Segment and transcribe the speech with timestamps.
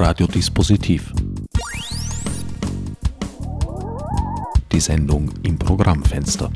[0.00, 1.12] Radiodispositiv.
[4.70, 6.52] Die Sendung im Programmfenster.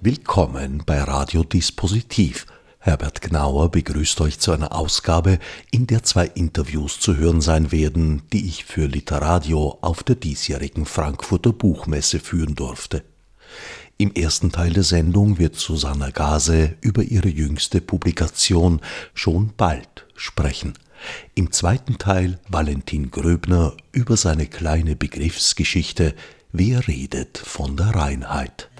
[0.00, 2.46] Willkommen bei Radiodispositiv.
[2.78, 5.40] Herbert Gnauer begrüßt euch zu einer Ausgabe,
[5.72, 10.86] in der zwei Interviews zu hören sein werden, die ich für Literadio auf der diesjährigen
[10.86, 13.02] Frankfurter Buchmesse führen durfte.
[14.00, 18.80] Im ersten Teil der Sendung wird Susanna Gase über ihre jüngste Publikation
[19.12, 20.72] Schon bald sprechen.
[21.34, 26.14] Im zweiten Teil Valentin Gröbner über seine kleine Begriffsgeschichte
[26.50, 28.70] Wer redet von der Reinheit.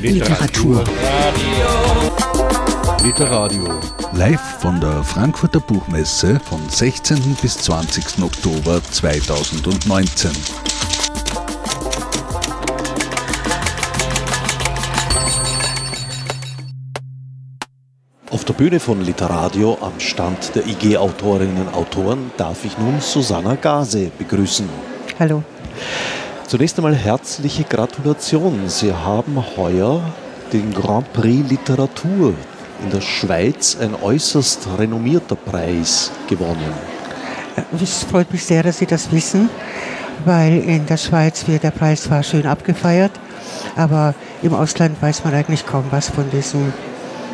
[0.00, 0.82] Literatur.
[2.98, 3.80] Literadio.
[4.12, 7.36] Live von der Frankfurter Buchmesse vom 16.
[7.40, 8.22] bis 20.
[8.22, 10.30] Oktober 2019.
[18.30, 23.00] Auf der Bühne von Literadio am Stand der IG Autorinnen und Autoren darf ich nun
[23.00, 24.68] Susanna Gase begrüßen.
[25.18, 25.42] Hallo.
[26.46, 28.68] Zunächst einmal herzliche Gratulation.
[28.68, 30.02] Sie haben heuer
[30.52, 32.34] den Grand Prix Literatur
[32.82, 36.72] in der Schweiz ein äußerst renommierter Preis gewonnen.
[37.82, 39.50] Es freut mich sehr, dass Sie das wissen,
[40.24, 43.12] weil in der Schweiz wird der Preis zwar schön abgefeiert,
[43.76, 46.72] aber im Ausland weiß man eigentlich kaum was von diesem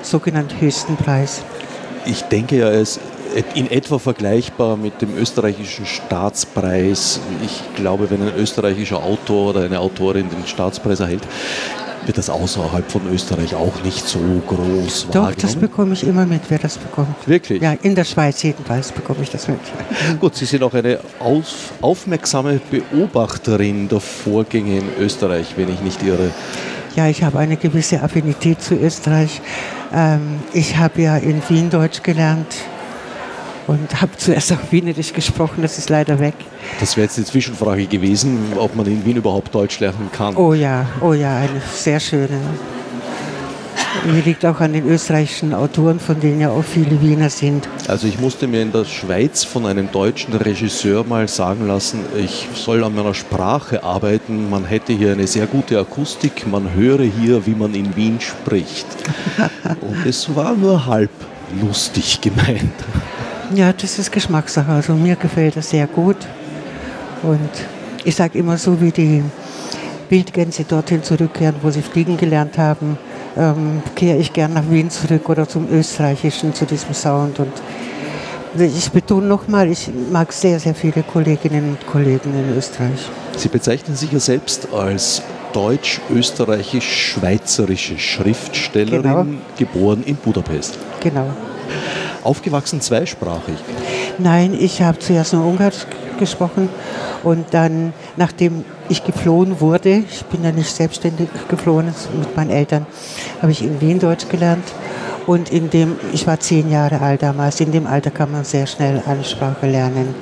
[0.02, 1.42] sogenannten höchsten Preis.
[2.04, 3.00] Ich denke ja, es
[3.54, 7.20] in etwa vergleichbar mit dem österreichischen Staatspreis.
[7.44, 11.22] Ich glaube, wenn ein österreichischer Autor oder eine Autorin den Staatspreis erhält,
[12.06, 16.42] wird das außerhalb von Österreich auch nicht so groß Doch, das bekomme ich immer mit,
[16.48, 17.14] wer das bekommt.
[17.26, 17.62] Wirklich?
[17.62, 19.58] Ja, in der Schweiz jedenfalls bekomme ich das mit.
[20.20, 26.02] Gut, Sie sind auch eine auf, aufmerksame Beobachterin der Vorgänge in Österreich, wenn ich nicht
[26.02, 26.30] irre.
[26.94, 29.40] Ja, ich habe eine gewisse Affinität zu Österreich.
[29.92, 32.54] Ähm, ich habe ja in Wien Deutsch gelernt
[33.66, 36.34] und habe zuerst auch Wienerisch gesprochen, das ist leider weg.
[36.80, 40.36] Das wäre jetzt die Zwischenfrage gewesen, ob man in Wien überhaupt Deutsch lernen kann.
[40.36, 42.40] Oh ja, oh ja, eine sehr schöne.
[44.04, 47.68] Mir liegt auch an den österreichischen Autoren, von denen ja auch viele Wiener sind.
[47.88, 52.46] Also ich musste mir in der Schweiz von einem deutschen Regisseur mal sagen lassen, ich
[52.54, 54.48] soll an meiner Sprache arbeiten.
[54.48, 58.86] Man hätte hier eine sehr gute Akustik, man höre hier, wie man in Wien spricht.
[59.80, 61.10] Und es war nur halb
[61.60, 62.72] lustig gemeint.
[63.54, 64.70] Ja, das ist Geschmackssache.
[64.70, 66.18] Also mir gefällt das sehr gut.
[67.22, 67.48] Und
[68.04, 69.22] ich sage immer so, wie die
[70.08, 72.98] Wildgänse dorthin zurückkehren, wo sie fliegen gelernt haben,
[73.36, 77.38] ähm, kehre ich gern nach Wien zurück oder zum Österreichischen, zu diesem Sound.
[77.38, 77.52] Und
[78.58, 83.10] ich betone nochmal, ich mag sehr, sehr viele Kolleginnen und Kollegen in Österreich.
[83.36, 85.20] Sie bezeichnen sich ja selbst als
[85.52, 89.26] deutsch-österreichisch-schweizerische Schriftstellerin, genau.
[89.58, 90.78] geboren in Budapest.
[91.00, 91.26] Genau.
[92.26, 93.56] Aufgewachsen zweisprachig?
[94.18, 95.86] Nein, ich habe zuerst nur Ungarisch
[96.18, 96.68] gesprochen
[97.22, 102.86] und dann, nachdem ich geflohen wurde, ich bin ja nicht selbstständig geflohen mit meinen Eltern,
[103.42, 104.64] habe ich in Wien Deutsch gelernt.
[105.26, 108.66] Und in dem, ich war zehn Jahre alt damals, in dem Alter kann man sehr
[108.68, 110.14] schnell eine Sprache lernen.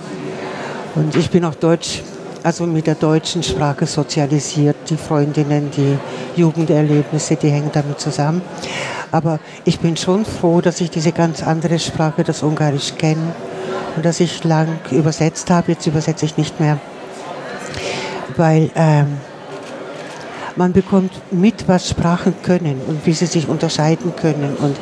[0.94, 2.02] Und ich bin auch Deutsch,
[2.44, 4.76] also mit der deutschen Sprache sozialisiert.
[4.90, 5.98] Die Freundinnen, die
[6.36, 8.42] Jugenderlebnisse, die hängen damit zusammen.
[9.10, 13.34] Aber ich bin schon froh, dass ich diese ganz andere Sprache, das Ungarisch, kenne
[13.96, 15.72] und dass ich lang übersetzt habe.
[15.72, 16.78] Jetzt übersetze ich nicht mehr,
[18.36, 19.06] weil ähm,
[20.56, 24.76] man bekommt mit, was Sprachen können und wie sie sich unterscheiden können und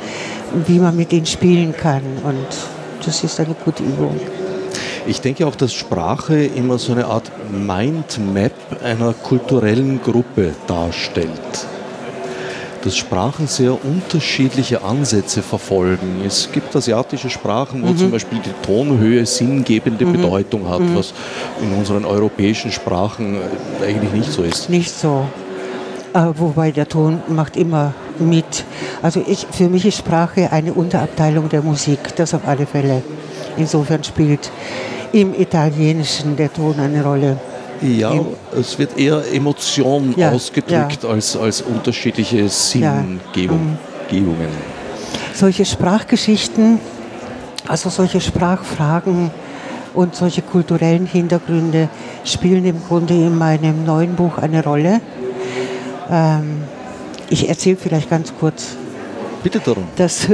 [0.67, 2.03] wie man mit ihnen spielen kann.
[2.25, 2.47] Und
[3.07, 4.19] das ist eine gute Übung.
[5.07, 8.53] Ich denke auch, dass Sprache immer so eine Art Mindmap
[8.83, 11.67] einer kulturellen Gruppe darstellt
[12.85, 16.23] dass Sprachen sehr unterschiedliche Ansätze verfolgen.
[16.27, 17.97] Es gibt asiatische Sprachen, wo mhm.
[17.97, 20.13] zum Beispiel die Tonhöhe sinngebende mhm.
[20.15, 20.97] Bedeutung hat, mhm.
[20.97, 21.15] was
[21.61, 24.69] in unseren europäischen Sprachen äh, eigentlich nicht so ist.
[24.69, 25.27] Nicht so.
[26.15, 28.65] Äh, wobei der Ton macht immer mit.
[29.01, 33.03] Also ich, für mich ist Sprache eine Unterabteilung der Musik, das auf alle Fälle.
[33.57, 34.51] Insofern spielt
[35.13, 37.37] im Italienischen der Ton eine Rolle.
[37.83, 38.13] Ja,
[38.59, 41.09] es wird eher Emotion ja, ausgedrückt ja.
[41.09, 43.79] Als, als unterschiedliche Sinngebungen.
[44.11, 44.19] Ja.
[44.21, 44.47] Mhm.
[45.35, 46.79] Solche Sprachgeschichten,
[47.67, 49.31] also solche Sprachfragen
[49.95, 51.89] und solche kulturellen Hintergründe
[52.25, 55.01] spielen im Grunde in meinem neuen Buch eine Rolle.
[56.11, 56.63] Ähm,
[57.31, 58.77] ich erzähle vielleicht ganz kurz
[59.43, 59.85] bitte darum.
[59.97, 60.29] Das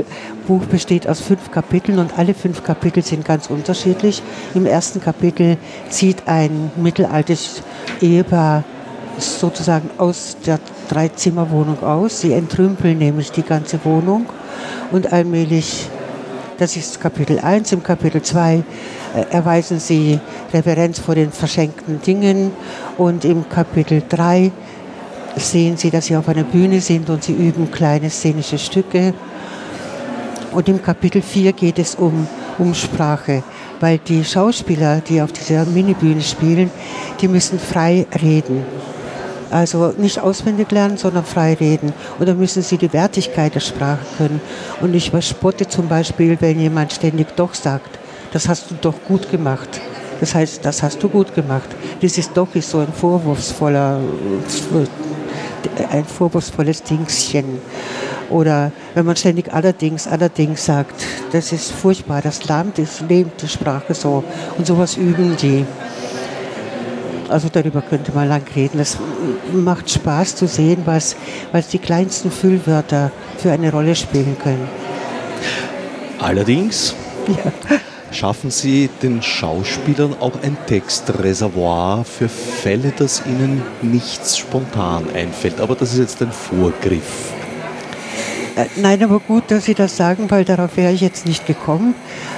[0.46, 4.22] Buch besteht aus fünf Kapiteln und alle fünf Kapitel sind ganz unterschiedlich.
[4.54, 5.56] Im ersten Kapitel
[5.88, 7.62] zieht ein mittelaltes
[8.00, 8.64] Ehepaar
[9.18, 12.20] sozusagen aus der Dreizimmerwohnung aus.
[12.20, 14.26] Sie entrümpeln nämlich die ganze Wohnung
[14.92, 15.88] und allmählich,
[16.58, 18.54] das ist Kapitel 1, im Kapitel 2
[19.14, 20.20] äh, erweisen sie
[20.52, 22.52] Reverenz vor den verschenkten Dingen
[22.96, 24.52] und im Kapitel 3
[25.38, 29.14] sehen sie, dass sie auf einer Bühne sind und sie üben kleine szenische Stücke.
[30.52, 32.26] Und im Kapitel 4 geht es um,
[32.58, 33.42] um Sprache,
[33.80, 36.70] weil die Schauspieler, die auf dieser Minibühne spielen,
[37.20, 38.64] die müssen frei reden.
[39.50, 41.92] Also nicht auswendig lernen, sondern frei reden.
[42.18, 44.40] Und dann müssen sie die Wertigkeit der Sprache können.
[44.80, 47.98] Und ich verspotte zum Beispiel, wenn jemand ständig doch sagt,
[48.32, 49.80] das hast du doch gut gemacht.
[50.20, 51.68] Das heißt, das hast du gut gemacht.
[52.02, 54.00] Dieses doch ist so ein vorwurfsvoller,
[55.90, 57.60] ein vorwurfsvolles Dingschen.
[58.30, 63.48] Oder wenn man ständig allerdings, allerdings sagt, das ist furchtbar, das lahmt, das lähmt die
[63.48, 64.22] Sprache so.
[64.56, 65.64] Und sowas üben die.
[67.28, 68.80] Also darüber könnte man lang reden.
[68.80, 68.98] Es
[69.52, 71.16] macht Spaß zu sehen, was,
[71.52, 74.68] was die kleinsten Füllwörter für eine Rolle spielen können.
[76.18, 76.94] Allerdings
[77.28, 77.52] ja.
[78.10, 85.60] Schaffen Sie den Schauspielern auch ein Textreservoir für Fälle, dass ihnen nichts spontan einfällt.
[85.60, 87.32] Aber das ist jetzt ein Vorgriff.
[88.56, 91.94] Äh, nein, aber gut, dass Sie das sagen, weil darauf wäre ich jetzt nicht gekommen.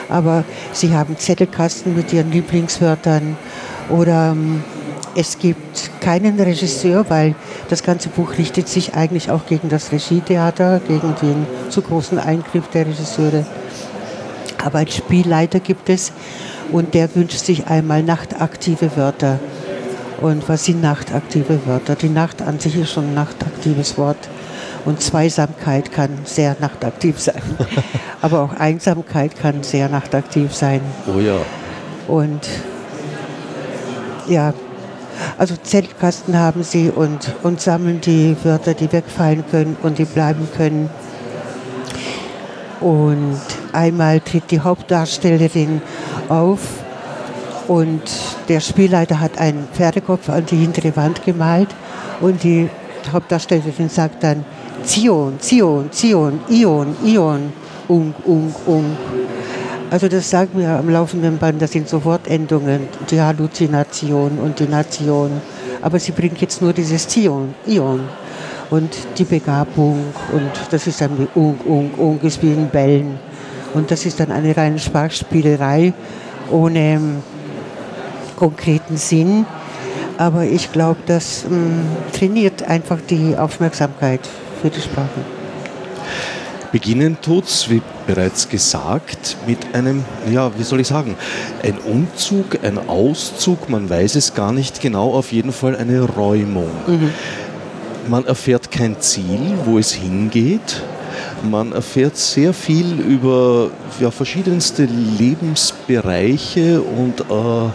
[0.08, 3.36] Aber Sie haben Zettelkasten mit Ihren Lieblingswörtern
[3.88, 4.62] oder ähm,
[5.14, 7.34] es gibt keinen Regisseur, weil
[7.68, 12.68] das ganze Buch richtet sich eigentlich auch gegen das Regietheater, gegen den zu großen Eingriff
[12.68, 13.44] der Regisseure.
[14.64, 16.12] Aber einen Spielleiter gibt es
[16.72, 19.38] und der wünscht sich einmal nachtaktive Wörter.
[20.20, 21.94] Und was sind nachtaktive Wörter?
[21.94, 24.28] Die Nacht an sich ist schon ein nachtaktives Wort.
[24.84, 27.42] Und Zweisamkeit kann sehr nachtaktiv sein.
[28.22, 30.80] Aber auch Einsamkeit kann sehr nachtaktiv sein.
[31.06, 31.36] Oh ja.
[32.06, 32.46] Und
[34.28, 34.52] ja,
[35.38, 40.48] also Zettelkasten haben sie und, und sammeln die Wörter, die wegfallen können und die bleiben
[40.56, 40.90] können.
[42.80, 43.40] Und
[43.72, 45.82] einmal tritt die Hauptdarstellerin
[46.28, 46.60] auf
[47.68, 48.02] und
[48.48, 51.68] der Spielleiter hat einen Pferdekopf an die hintere Wand gemalt
[52.20, 52.68] und die
[53.12, 54.44] Hauptdarstellerin sagt dann
[54.84, 57.52] Zion, Zion, Zion, Ion, Ion,
[57.88, 58.96] Ung, Ung, Ung.
[59.90, 64.68] Also das sagen wir am laufenden Band, das sind so Wortendungen, die Halluzination und die
[64.68, 65.40] Nation.
[65.82, 68.00] Aber sie bringt jetzt nur dieses Zion, Ion
[68.70, 73.18] und die Begabung und das ist dann wie Ung, Ung, Ung, ist wie in Bällen.
[73.74, 75.92] Und das ist dann eine reine Sprachspielerei
[76.50, 77.22] ohne ähm,
[78.36, 79.46] konkreten Sinn.
[80.18, 81.82] Aber ich glaube, das ähm,
[82.12, 84.20] trainiert einfach die Aufmerksamkeit
[84.60, 85.20] für die Sprache.
[86.72, 91.16] Beginnen tut's, wie bereits gesagt, mit einem, ja, wie soll ich sagen,
[91.64, 96.70] ein Umzug, ein Auszug, man weiß es gar nicht genau, auf jeden Fall eine Räumung.
[96.86, 97.10] Mhm.
[98.08, 100.82] Man erfährt kein Ziel, wo es hingeht.
[101.42, 107.70] Man erfährt sehr viel über ja, verschiedenste Lebensbereiche und äh,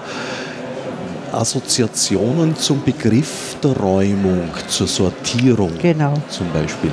[1.35, 6.13] Assoziationen zum Begriff der Räumung, zur Sortierung genau.
[6.29, 6.91] zum Beispiel.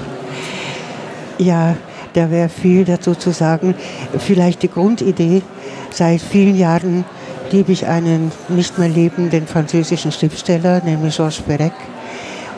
[1.39, 1.77] Ja,
[2.15, 3.75] da wäre viel dazu zu sagen.
[4.19, 5.43] Vielleicht die Grundidee.
[5.91, 7.05] Seit vielen Jahren
[7.51, 11.73] liebe ich einen nicht mehr lebenden französischen Schriftsteller, nämlich Georges Perec.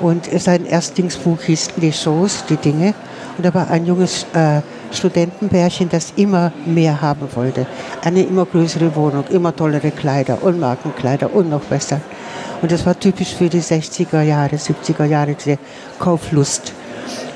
[0.00, 2.94] Und sein Erstlingsbuch hieß Les Choses, die Dinge.
[3.36, 4.60] Und da war ein junges äh,
[4.92, 7.66] Studentenpärchen, das immer mehr haben wollte.
[8.02, 12.00] Eine immer größere Wohnung, immer tollere Kleider und Markenkleider und noch besser.
[12.62, 15.58] Und das war typisch für die 60er Jahre, 70er Jahre, diese
[15.98, 16.72] Kauflust.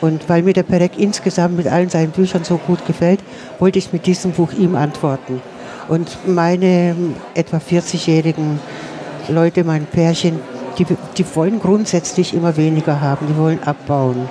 [0.00, 3.21] Und weil mir der Perek insgesamt mit allen seinen Büchern so gut gefällt,
[3.59, 5.43] wollte ich mit diesem Buch ihm antworten.
[5.88, 6.95] Und meine
[7.35, 8.61] etwa 40-jährigen
[9.28, 10.38] Leute, mein Pärchen,
[10.78, 10.87] die,
[11.17, 14.28] die wollen grundsätzlich immer weniger haben, die wollen abbauen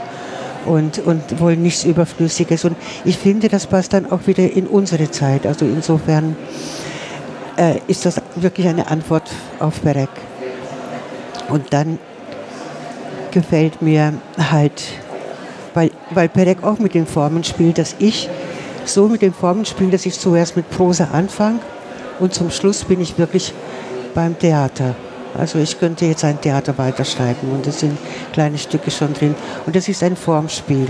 [0.67, 2.65] und, und wollen nichts Überflüssiges.
[2.65, 5.45] Und ich finde, das passt dann auch wieder in unsere Zeit.
[5.45, 6.35] Also insofern
[7.57, 10.09] äh, ist das wirklich eine Antwort auf Perek.
[11.49, 11.97] Und dann
[13.31, 14.83] gefällt mir halt
[15.77, 18.27] weil, weil Perek auch mit den Formen spielt, dass ich
[18.85, 21.59] so mit den Formen spiele, dass ich zuerst mit Prosa anfange
[22.19, 23.53] und zum Schluss bin ich wirklich
[24.15, 24.95] beim Theater.
[25.37, 27.97] Also ich könnte jetzt ein Theater weiterschreiben und es sind
[28.33, 30.87] kleine Stücke schon drin und das ist ein Formspiel.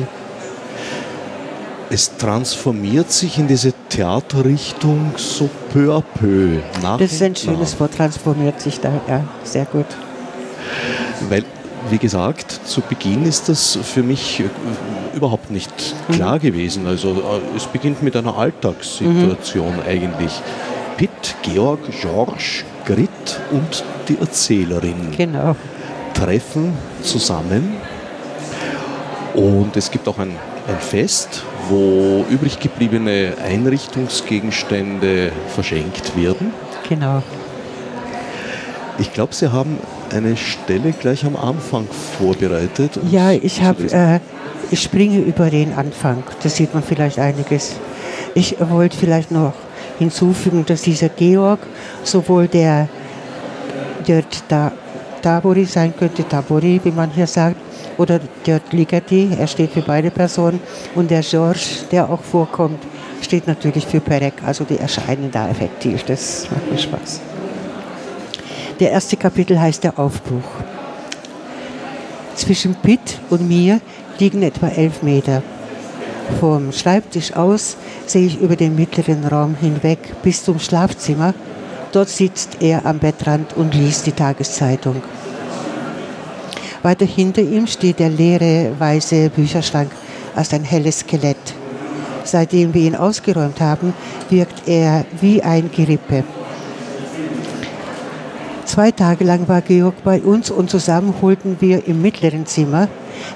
[1.89, 6.59] Es transformiert sich in diese Theaterrichtung so peu à peu.
[6.81, 9.85] Nach das ist ein schönes Wort, transformiert sich da, ja, sehr gut.
[11.29, 11.43] Weil
[11.89, 14.45] wie gesagt, zu Beginn ist das für mich äh,
[15.15, 15.71] überhaupt nicht
[16.11, 16.41] klar mhm.
[16.41, 16.87] gewesen.
[16.87, 19.81] Also äh, es beginnt mit einer Alltagssituation mhm.
[19.87, 20.31] eigentlich.
[20.97, 25.55] Pitt, Georg, George, Grit und die Erzählerin genau.
[26.13, 27.75] treffen zusammen.
[29.33, 30.31] Und es gibt auch ein,
[30.67, 36.53] ein Fest, wo übrig gebliebene Einrichtungsgegenstände verschenkt werden.
[36.89, 37.21] Genau.
[38.99, 39.77] Ich glaube, Sie haben
[40.11, 41.87] eine Stelle gleich am Anfang
[42.17, 42.99] vorbereitet.
[43.11, 44.19] Ja, ich habe, äh,
[44.71, 46.23] ich springe über den Anfang.
[46.41, 47.75] Da sieht man vielleicht einiges.
[48.33, 49.53] Ich wollte vielleicht noch
[49.99, 51.59] hinzufügen, dass dieser Georg
[52.03, 52.89] sowohl der,
[54.07, 54.23] der
[55.21, 57.57] Tabori sein könnte, Tabori, wie man hier sagt,
[57.97, 60.59] oder der Ligeti, er steht für beide Personen,
[60.95, 62.79] und der George, der auch vorkommt,
[63.21, 66.03] steht natürlich für Perek, also die erscheinen da effektiv.
[66.03, 67.21] Das macht mir Spaß.
[68.79, 70.43] Der erste Kapitel heißt der Aufbruch.
[72.35, 73.81] Zwischen Pitt und mir
[74.19, 75.41] liegen etwa elf Meter.
[76.39, 81.33] Vom Schreibtisch aus sehe ich über den mittleren Raum hinweg bis zum Schlafzimmer.
[81.97, 84.97] Dort sitzt er am Bettrand und liest die Tageszeitung.
[86.83, 89.89] Weiter hinter ihm steht der leere weiße Bücherschrank
[90.35, 91.55] als ein helles Skelett.
[92.23, 93.95] Seitdem wir ihn ausgeräumt haben,
[94.29, 96.23] wirkt er wie ein Gerippe.
[98.65, 102.89] Zwei Tage lang war Georg bei uns und zusammen holten wir im mittleren Zimmer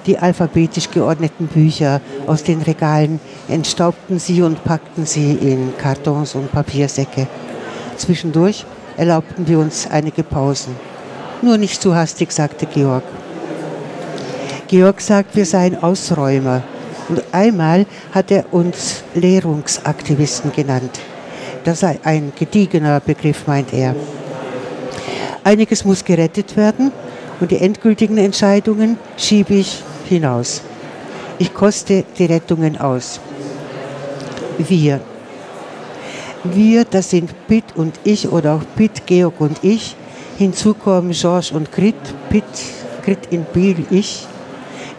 [0.05, 6.51] die alphabetisch geordneten Bücher aus den Regalen, entstaubten sie und packten sie in Kartons und
[6.51, 7.27] Papiersäcke.
[8.01, 8.65] Zwischendurch
[8.97, 10.75] erlaubten wir uns einige Pausen.
[11.43, 13.03] Nur nicht zu hastig, sagte Georg.
[14.67, 16.63] Georg sagt, wir seien Ausräumer.
[17.09, 20.99] Und einmal hat er uns Lehrungsaktivisten genannt.
[21.63, 23.95] Das sei ein gediegener Begriff, meint er.
[25.43, 26.91] Einiges muss gerettet werden
[27.39, 30.61] und die endgültigen Entscheidungen schiebe ich hinaus.
[31.37, 33.19] Ich koste die Rettungen aus.
[34.57, 35.01] Wir.
[36.43, 39.95] Wir, das sind Pitt und ich oder auch Pitt, Georg und ich.
[40.37, 41.95] Hinzu kommen George und Grit,
[42.29, 42.43] Pitt,
[43.05, 44.25] Grit in Biel, ich.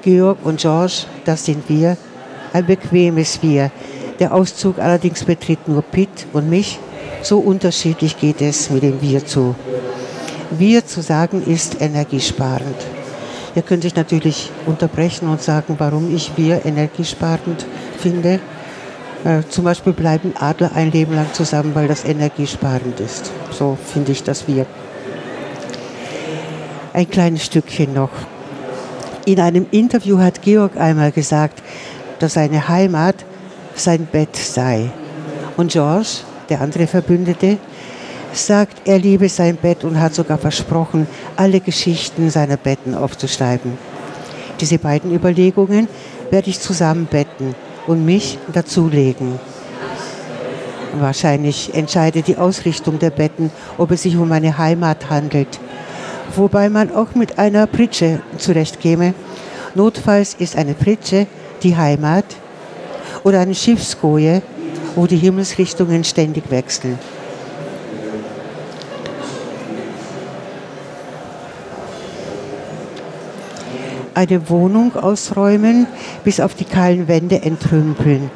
[0.03, 1.97] Georg und George, das sind wir.
[2.53, 3.71] Ein bequemes Wir.
[4.21, 6.79] Der Auszug allerdings betritt nur Pitt und mich.
[7.23, 9.57] So unterschiedlich geht es mit dem Wir zu.
[10.51, 12.77] Wir zu sagen ist energiesparend.
[13.55, 17.67] Ihr könnt sich natürlich unterbrechen und sagen, warum ich wir energiesparend
[17.99, 18.39] finde.
[19.25, 23.31] Äh, zum Beispiel bleiben Adler ein Leben lang zusammen, weil das energiesparend ist.
[23.53, 24.67] So finde ich das wir.
[26.93, 28.11] Ein kleines Stückchen noch.
[29.25, 31.63] In einem Interview hat Georg einmal gesagt,
[32.19, 33.15] dass seine Heimat
[33.77, 34.91] sein Bett sei.
[35.57, 36.09] Und George,
[36.49, 37.59] der andere Verbündete,
[38.33, 43.79] sagt, er liebe sein Bett und hat sogar versprochen, alle Geschichten seiner Betten aufzuschreiben.
[44.61, 45.87] Diese beiden Überlegungen
[46.31, 47.55] werde ich zusammenbetten
[47.87, 49.39] und mich dazulegen.
[50.99, 55.59] Wahrscheinlich entscheidet die Ausrichtung der Betten, ob es sich um eine Heimat handelt,
[56.37, 59.15] wobei man auch mit einer Pritsche zurechtkäme.
[59.75, 61.27] Notfalls ist eine Pritsche
[61.63, 62.27] die Heimat
[63.25, 64.43] oder eine Schiffskoje,
[64.95, 66.99] wo die Himmelsrichtungen ständig wechseln.
[74.15, 75.87] Eine Wohnung ausräumen,
[76.25, 78.31] bis auf die kahlen Wände entrümpeln.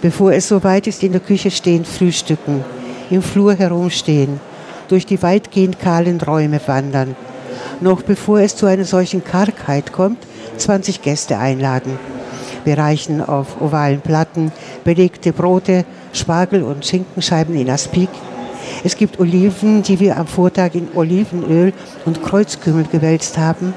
[0.00, 2.64] Bevor es soweit ist, in der Küche stehen, frühstücken,
[3.10, 4.40] im Flur herumstehen,
[4.88, 7.16] durch die weitgehend kahlen Räume wandern.
[7.80, 10.18] Noch bevor es zu einer solchen Kargheit kommt,
[10.56, 11.98] 20 Gäste einladen.
[12.64, 14.52] Wir reichen auf ovalen Platten
[14.84, 18.10] belegte Brote, Spargel und Schinkenscheiben in Aspik.
[18.84, 21.72] Es gibt Oliven, die wir am Vortag in Olivenöl
[22.04, 23.74] und Kreuzkümmel gewälzt haben.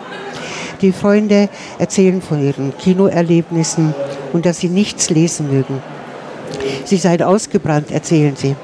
[0.82, 1.48] Die Freunde
[1.78, 3.94] erzählen von ihren Kinoerlebnissen
[4.34, 5.82] und dass sie nichts lesen mögen.
[6.86, 8.56] Sie seien ausgebrannt, erzählen sie.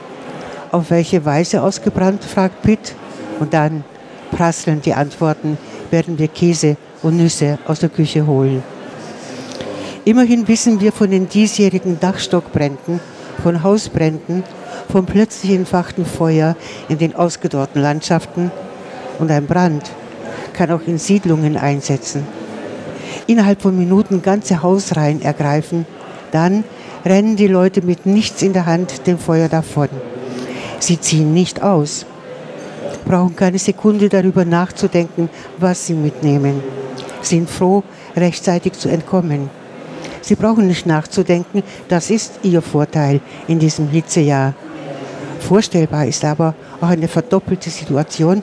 [0.72, 2.96] Auf welche Weise ausgebrannt, fragt Pitt.
[3.40, 3.84] Und dann
[4.32, 5.60] prasseln die Antworten,
[5.92, 8.64] werden wir Käse und Nüsse aus der Küche holen.
[10.04, 13.00] Immerhin wissen wir von den diesjährigen Dachstockbränden,
[13.44, 14.44] von Hausbränden,
[14.92, 16.56] vom plötzlich entfachten Feuer
[16.90, 18.52] in den ausgedorrten Landschaften
[19.20, 19.84] und ein Brand
[20.58, 22.26] kann auch in Siedlungen einsetzen.
[23.28, 25.86] Innerhalb von Minuten ganze Hausreihen ergreifen,
[26.32, 26.64] dann
[27.06, 29.88] rennen die Leute mit nichts in der Hand dem Feuer davon.
[30.80, 32.06] Sie ziehen nicht aus,
[33.06, 36.62] brauchen keine Sekunde darüber nachzudenken, was sie mitnehmen,
[37.22, 37.84] sind froh,
[38.16, 39.50] rechtzeitig zu entkommen.
[40.22, 44.54] Sie brauchen nicht nachzudenken, das ist ihr Vorteil in diesem Hitzejahr.
[45.48, 48.42] Vorstellbar ist aber auch eine verdoppelte Situation,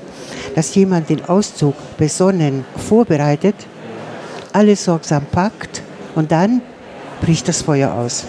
[0.54, 3.56] dass jemand den Auszug besonnen vorbereitet
[4.54, 5.82] alles sorgsam packt
[6.14, 6.62] und dann
[7.20, 8.24] bricht das Feuer aus.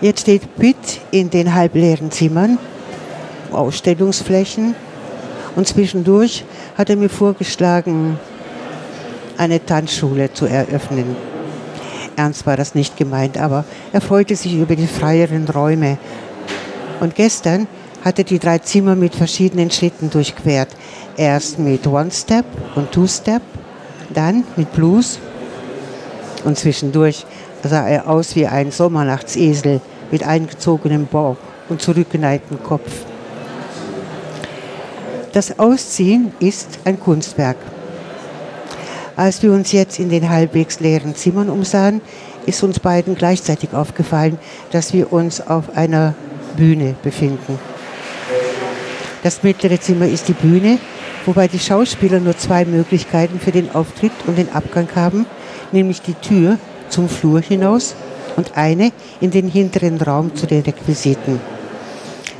[0.00, 2.58] Jetzt steht Pitt in den halbleeren Zimmern,
[3.50, 4.74] Ausstellungsflächen
[5.56, 6.44] und zwischendurch
[6.76, 8.20] hat er mir vorgeschlagen,
[9.38, 11.16] eine Tanzschule zu eröffnen.
[12.14, 15.96] Ernst war das nicht gemeint, aber er freute sich über die freieren Räume.
[17.00, 17.66] Und gestern
[18.04, 20.68] hat er die drei Zimmer mit verschiedenen Schritten durchquert.
[21.16, 23.42] Erst mit One-Step und Two-Step,
[24.14, 25.18] dann mit Blues
[26.44, 27.26] und zwischendurch
[27.62, 31.36] sah er aus wie ein Sommernachtsesel mit eingezogenem Bauch
[31.68, 32.90] und zurückgeneigtem Kopf.
[35.32, 37.56] Das Ausziehen ist ein Kunstwerk.
[39.16, 42.00] Als wir uns jetzt in den halbwegs leeren Zimmern umsahen,
[42.46, 44.38] ist uns beiden gleichzeitig aufgefallen,
[44.70, 46.14] dass wir uns auf einer
[46.58, 47.58] Bühne befinden.
[49.22, 50.78] Das mittlere Zimmer ist die Bühne,
[51.24, 55.24] wobei die Schauspieler nur zwei Möglichkeiten für den Auftritt und den Abgang haben,
[55.70, 57.94] nämlich die Tür zum Flur hinaus
[58.36, 61.40] und eine in den hinteren Raum zu den Requisiten.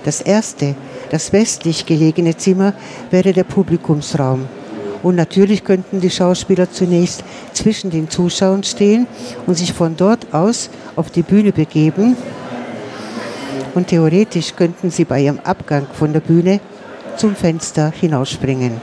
[0.04, 0.74] Das erste,
[1.10, 2.74] das westlich gelegene Zimmer
[3.10, 4.46] wäre der Publikumsraum.
[5.02, 7.22] Und natürlich könnten die Schauspieler zunächst
[7.52, 9.06] zwischen den Zuschauern stehen
[9.46, 12.16] und sich von dort aus auf die Bühne begeben.
[13.74, 16.60] Und theoretisch könnten sie bei ihrem Abgang von der Bühne
[17.16, 18.80] zum Fenster hinausspringen.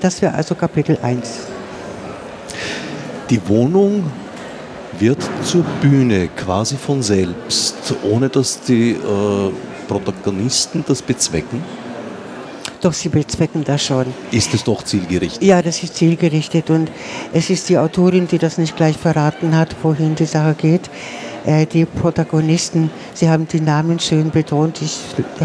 [0.00, 1.40] Das wäre also Kapitel 1.
[3.28, 4.10] Die Wohnung
[4.98, 9.52] wird zur Bühne quasi von selbst, ohne dass die äh,
[9.88, 11.62] Protagonisten das bezwecken.
[12.80, 14.06] Doch, sie bezwecken das schon.
[14.30, 15.42] Ist es doch zielgerichtet?
[15.42, 16.90] Ja, das ist zielgerichtet und
[17.32, 20.88] es ist die Autorin, die das nicht gleich verraten hat, wohin die Sache geht.
[21.44, 24.82] Äh, die Protagonisten, sie haben die Namen schön betont.
[24.82, 24.98] Ich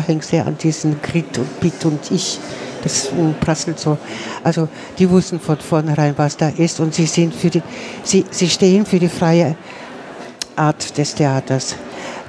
[0.07, 2.39] hänge sehr an diesen Grit und Bit und Ich
[2.85, 3.09] das
[3.41, 3.97] prasselt so.
[4.43, 7.63] Also die wussten von vornherein, was da ist und sie, sind für die,
[8.03, 9.55] sie, sie stehen für die freie
[10.55, 11.75] Art des Theaters.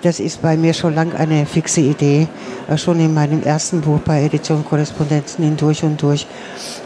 [0.03, 2.27] Das ist bei mir schon lange eine fixe Idee.
[2.69, 6.27] Äh, schon in meinem ersten Buch bei Edition Korrespondenzen in Durch und Durch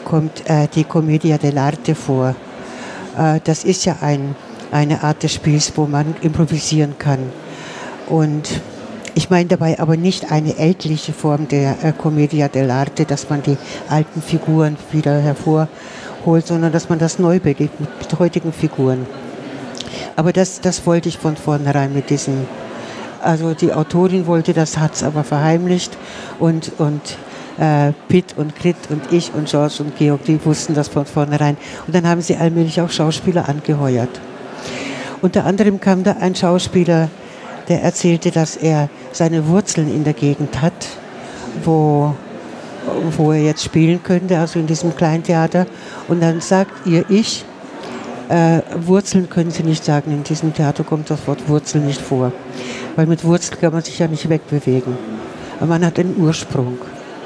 [0.04, 2.34] kommt äh, die Commedia dell'arte vor.
[3.16, 4.34] Äh, das ist ja ein,
[4.70, 7.20] eine Art des Spiels, wo man improvisieren kann.
[8.08, 8.48] Und
[9.14, 13.56] ich meine dabei aber nicht eine ältliche Form der äh, Commedia dell'arte, dass man die
[13.88, 19.06] alten Figuren wieder hervorholt, sondern dass man das neu belebt mit, mit heutigen Figuren.
[20.16, 22.46] Aber das, das wollte ich von vornherein mit diesem,
[23.22, 25.96] also die Autorin wollte das, hat es aber verheimlicht
[26.38, 27.16] und, und
[27.58, 31.56] äh, Pitt und Grit und ich und George und Georg, die wussten das von vornherein.
[31.86, 34.20] Und dann haben sie allmählich auch Schauspieler angeheuert.
[35.22, 37.08] Unter anderem kam da ein Schauspieler,
[37.68, 40.86] der erzählte, dass er seine Wurzeln in der Gegend hat,
[41.62, 42.14] wo,
[43.16, 45.66] wo er jetzt spielen könnte, also in diesem Kleintheater.
[46.08, 47.44] Und dann sagt ihr Ich,
[48.30, 50.12] äh, Wurzeln können Sie nicht sagen.
[50.12, 52.32] In diesem Theater kommt das Wort Wurzel nicht vor.
[52.96, 54.96] Weil mit Wurzel kann man sich ja nicht wegbewegen.
[55.58, 56.78] Aber man hat einen Ursprung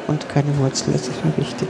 [0.08, 1.68] und keine Wurzel, das ist mir wichtig.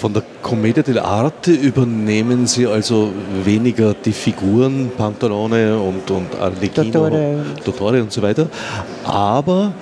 [0.00, 3.12] Von der Commedia dell'arte übernehmen Sie also
[3.44, 7.44] weniger die Figuren Pantalone und, und Arlecchino, Dottore.
[7.64, 8.48] Dottore und so weiter,
[9.04, 9.72] aber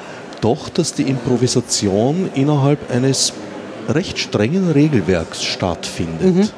[0.41, 3.33] doch, dass die Improvisation innerhalb eines
[3.89, 6.35] recht strengen Regelwerks stattfindet.
[6.35, 6.49] Mhm.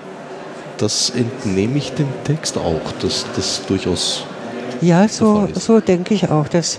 [0.78, 4.24] Das entnehme ich dem Text auch, dass das durchaus.
[4.80, 6.48] Ja, so, so denke ich auch.
[6.48, 6.78] Dass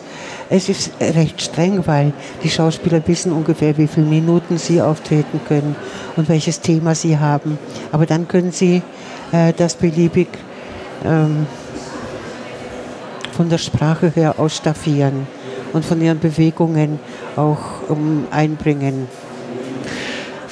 [0.50, 5.76] es ist recht streng, weil die Schauspieler wissen ungefähr, wie viele Minuten sie auftreten können
[6.16, 7.58] und welches Thema sie haben.
[7.92, 8.82] Aber dann können sie
[9.32, 10.28] äh, das beliebig
[11.04, 11.48] ähm,
[13.32, 15.28] von der Sprache her ausstaffieren
[15.74, 17.00] und von ihren Bewegungen
[17.36, 19.08] auch um, einbringen.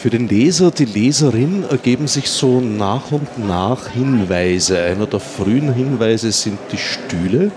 [0.05, 4.79] Für den Leser, die Leserin ergeben sich so nach und nach Hinweise.
[4.79, 7.51] Einer der frühen Hinweise sind die Stühle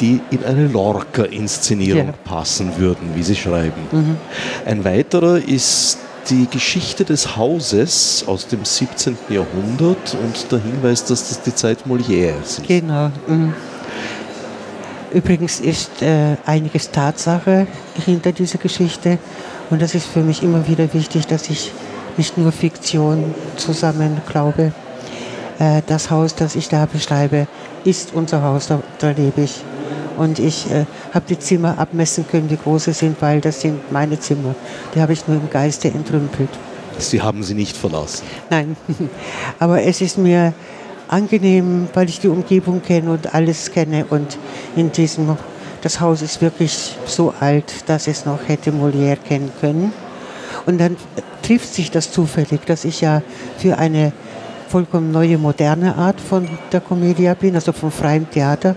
[0.00, 2.14] die in eine Lorca-Inszenierung ja.
[2.24, 3.82] passen würden, wie Sie schreiben.
[3.92, 4.16] Mhm.
[4.66, 5.98] Ein weiterer ist
[6.28, 9.16] die Geschichte des Hauses aus dem 17.
[9.28, 12.66] Jahrhundert und der Hinweis, dass das die Zeit Molières ist.
[12.66, 13.12] Genau.
[13.28, 13.54] Mhm.
[15.12, 17.68] Übrigens ist äh, einiges Tatsache
[18.04, 19.18] hinter dieser Geschichte
[19.70, 21.72] und das ist für mich immer wieder wichtig, dass ich
[22.16, 24.72] nicht nur Fiktion zusammen glaube.
[25.58, 27.46] Äh, das Haus, das ich da beschreibe,
[27.84, 29.62] ist unser Haus, da, da lebe ich.
[30.16, 33.92] Und ich äh, habe die Zimmer abmessen können, wie groß sie sind, weil das sind
[33.92, 34.54] meine Zimmer.
[34.94, 36.50] Die habe ich nur im Geiste entrümpelt.
[36.98, 38.24] Sie haben sie nicht verlassen?
[38.50, 38.76] Nein,
[39.60, 40.52] aber es ist mir
[41.06, 44.04] angenehm, weil ich die Umgebung kenne und alles kenne.
[44.10, 44.36] Und
[44.74, 45.36] in diesem,
[45.82, 49.92] das Haus ist wirklich so alt, dass es noch hätte Molière kennen können.
[50.66, 50.96] Und dann
[51.42, 53.22] trifft sich das zufällig, dass ich ja
[53.58, 54.12] für eine
[54.68, 58.76] vollkommen neue, moderne Art von der Comedia bin, also vom freien Theater.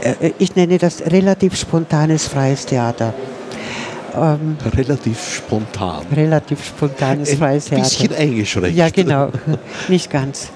[0.00, 3.12] Äh, ich nenne das relativ spontanes freies Theater.
[4.18, 6.04] Ähm, relativ spontan.
[6.14, 7.84] Relativ spontanes freies Theater.
[7.84, 8.76] Ein bisschen eingeschränkt.
[8.76, 9.30] Ja, genau.
[9.88, 10.50] Nicht ganz.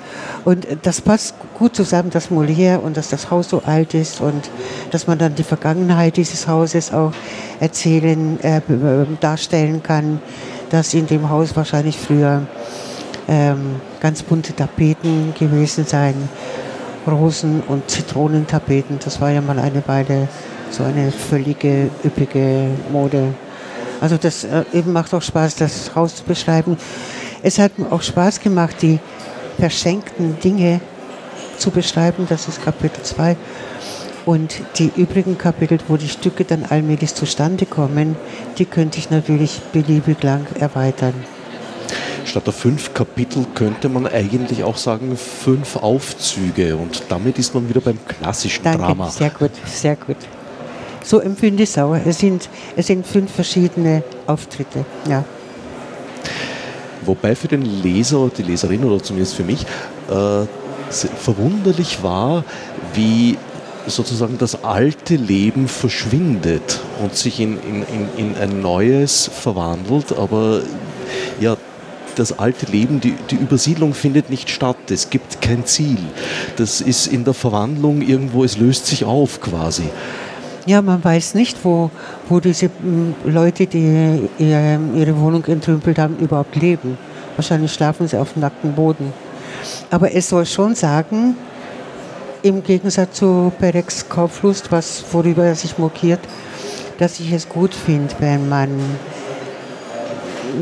[0.44, 4.51] Und das passt gut zusammen, dass Molière und dass das Haus so alt ist und
[4.90, 7.12] dass man dann die Vergangenheit dieses Hauses auch
[7.61, 8.61] erzählen, äh,
[9.20, 10.20] darstellen kann,
[10.70, 12.42] dass in dem Haus wahrscheinlich früher
[13.29, 16.29] ähm, ganz bunte Tapeten gewesen seien,
[17.07, 18.98] Rosen- und Zitronentapeten.
[19.05, 20.29] Das war ja mal eine Weile
[20.70, 23.35] so eine völlige üppige Mode.
[24.02, 26.76] Also das äh, eben macht auch Spaß, das Haus zu beschreiben.
[27.40, 28.98] Es hat mir auch Spaß gemacht, die
[29.60, 30.80] verschenkten Dinge
[31.56, 32.26] zu beschreiben.
[32.28, 33.36] Das ist Kapitel 2.
[34.26, 38.16] Und die übrigen Kapitel, wo die Stücke dann allmählich zustande kommen,
[38.58, 41.14] die könnte ich natürlich beliebig lang erweitern.
[42.24, 47.68] Statt der fünf Kapitel könnte man eigentlich auch sagen fünf Aufzüge und damit ist man
[47.68, 49.10] wieder beim klassischen Danke, Drama.
[49.10, 50.16] Sehr gut, sehr gut.
[51.04, 51.94] So empfinde ich es auch.
[51.94, 54.84] Es sind, es sind fünf verschiedene Auftritte.
[55.08, 55.24] Ja.
[57.04, 59.66] Wobei für den Leser oder die Leserin oder zumindest für mich
[60.08, 60.46] äh,
[60.90, 62.44] verwunderlich war,
[62.94, 63.36] wie
[63.86, 70.62] sozusagen das alte Leben verschwindet und sich in, in, in, in ein neues verwandelt, aber
[71.40, 71.56] ja,
[72.14, 75.98] das alte Leben, die, die Übersiedlung findet nicht statt, es gibt kein Ziel.
[76.56, 79.84] Das ist in der Verwandlung irgendwo, es löst sich auf quasi.
[80.64, 81.90] Ja, man weiß nicht, wo,
[82.29, 86.96] wo diese hm, Leute, die ihre Wohnung entrümpelt haben, überhaupt leben.
[87.37, 89.12] Wahrscheinlich schlafen sie auf dem nackten Boden.
[89.90, 91.37] Aber es soll schon sagen,
[92.42, 96.20] im Gegensatz zu Perex Kauflust, was, worüber er sich mokiert,
[96.98, 98.70] dass ich es gut finde, wenn man,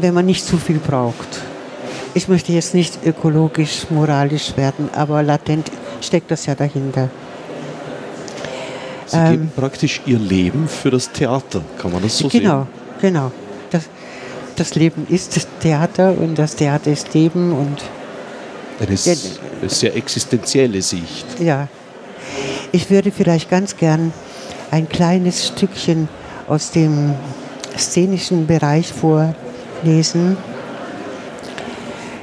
[0.01, 1.41] wenn man nicht zu viel braucht.
[2.15, 7.11] Ich möchte jetzt nicht ökologisch, moralisch werden, aber latent steckt das ja dahinter.
[9.11, 12.69] Sie ähm, geben praktisch ihr Leben für das Theater, kann man das so genau, sehen?
[13.01, 13.33] Genau, genau.
[13.71, 13.85] Das,
[14.55, 17.83] das Leben ist das Theater und das Theater ist Leben und
[18.81, 18.97] eine
[19.69, 21.27] sehr existenzielle Sicht.
[21.41, 21.69] Ja.
[22.73, 24.13] Ich würde vielleicht ganz gern
[24.71, 26.09] ein kleines Stückchen
[26.49, 27.15] aus dem
[27.77, 30.37] szenischen Bereich vorlesen.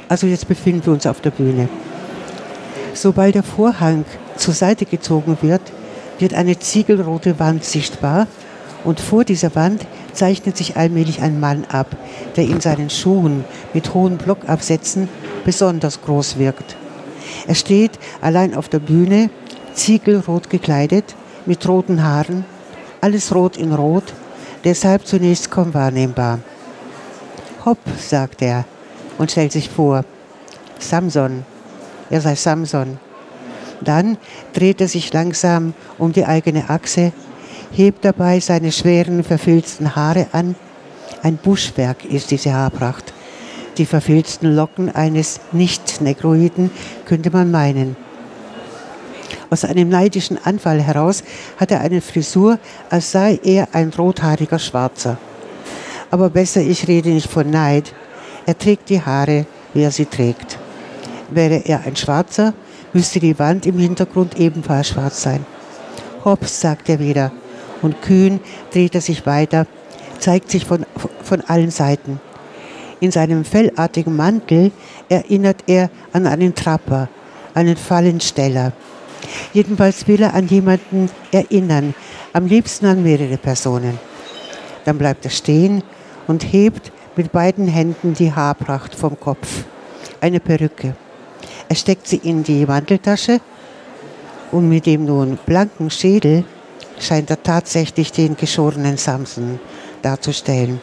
[0.08, 1.68] Also jetzt befinden wir uns auf der Bühne.
[2.94, 5.60] Sobald der Vorhang zur Seite gezogen wird,
[6.18, 8.26] wird eine ziegelrote Wand sichtbar
[8.84, 11.96] und vor dieser Wand zeichnet sich allmählich ein Mann ab,
[12.36, 15.08] der in seinen Schuhen mit hohen Blockabsätzen
[15.44, 16.76] besonders groß wirkt.
[17.46, 19.30] Er steht allein auf der Bühne,
[19.74, 21.14] ziegelrot gekleidet,
[21.46, 22.44] mit roten Haaren,
[23.00, 24.12] alles rot in rot,
[24.64, 26.40] deshalb zunächst kaum wahrnehmbar.
[27.64, 28.64] Hopp, sagt er
[29.18, 30.04] und stellt sich vor.
[30.78, 31.44] Samson,
[32.10, 32.98] er sei Samson.
[33.80, 34.16] Dann
[34.52, 37.12] dreht er sich langsam um die eigene Achse,
[37.72, 40.54] hebt dabei seine schweren, verfilzten Haare an.
[41.22, 43.12] Ein Buschwerk ist diese Haarpracht.
[43.76, 46.70] Die verfilzten Locken eines Nicht-Negroiden
[47.04, 47.96] könnte man meinen.
[49.50, 51.22] Aus einem neidischen Anfall heraus
[51.56, 52.58] hat er eine Frisur,
[52.90, 55.16] als sei er ein rothaariger Schwarzer.
[56.10, 57.94] Aber besser, ich rede nicht von Neid.
[58.46, 60.58] Er trägt die Haare, wie er sie trägt.
[61.30, 62.54] Wäre er ein Schwarzer,
[62.92, 65.44] müsste die Wand im Hintergrund ebenfalls schwarz sein.
[66.24, 67.32] Hops, sagt er wieder,
[67.82, 68.40] und kühn
[68.72, 69.66] dreht er sich weiter,
[70.18, 70.84] zeigt sich von,
[71.22, 72.20] von allen Seiten.
[73.00, 74.72] In seinem fellartigen Mantel
[75.08, 77.08] erinnert er an einen Trapper,
[77.54, 78.72] einen Fallensteller.
[79.52, 81.94] Jedenfalls will er an jemanden erinnern,
[82.32, 83.98] am liebsten an mehrere Personen.
[84.84, 85.82] Dann bleibt er stehen
[86.26, 89.64] und hebt mit beiden Händen die Haarpracht vom Kopf.
[90.20, 90.94] Eine Perücke.
[91.68, 93.40] Er steckt sie in die Manteltasche
[94.52, 96.44] und mit dem nun blanken Schädel
[96.98, 99.60] scheint er tatsächlich den geschorenen Samson
[100.00, 100.80] darzustellen,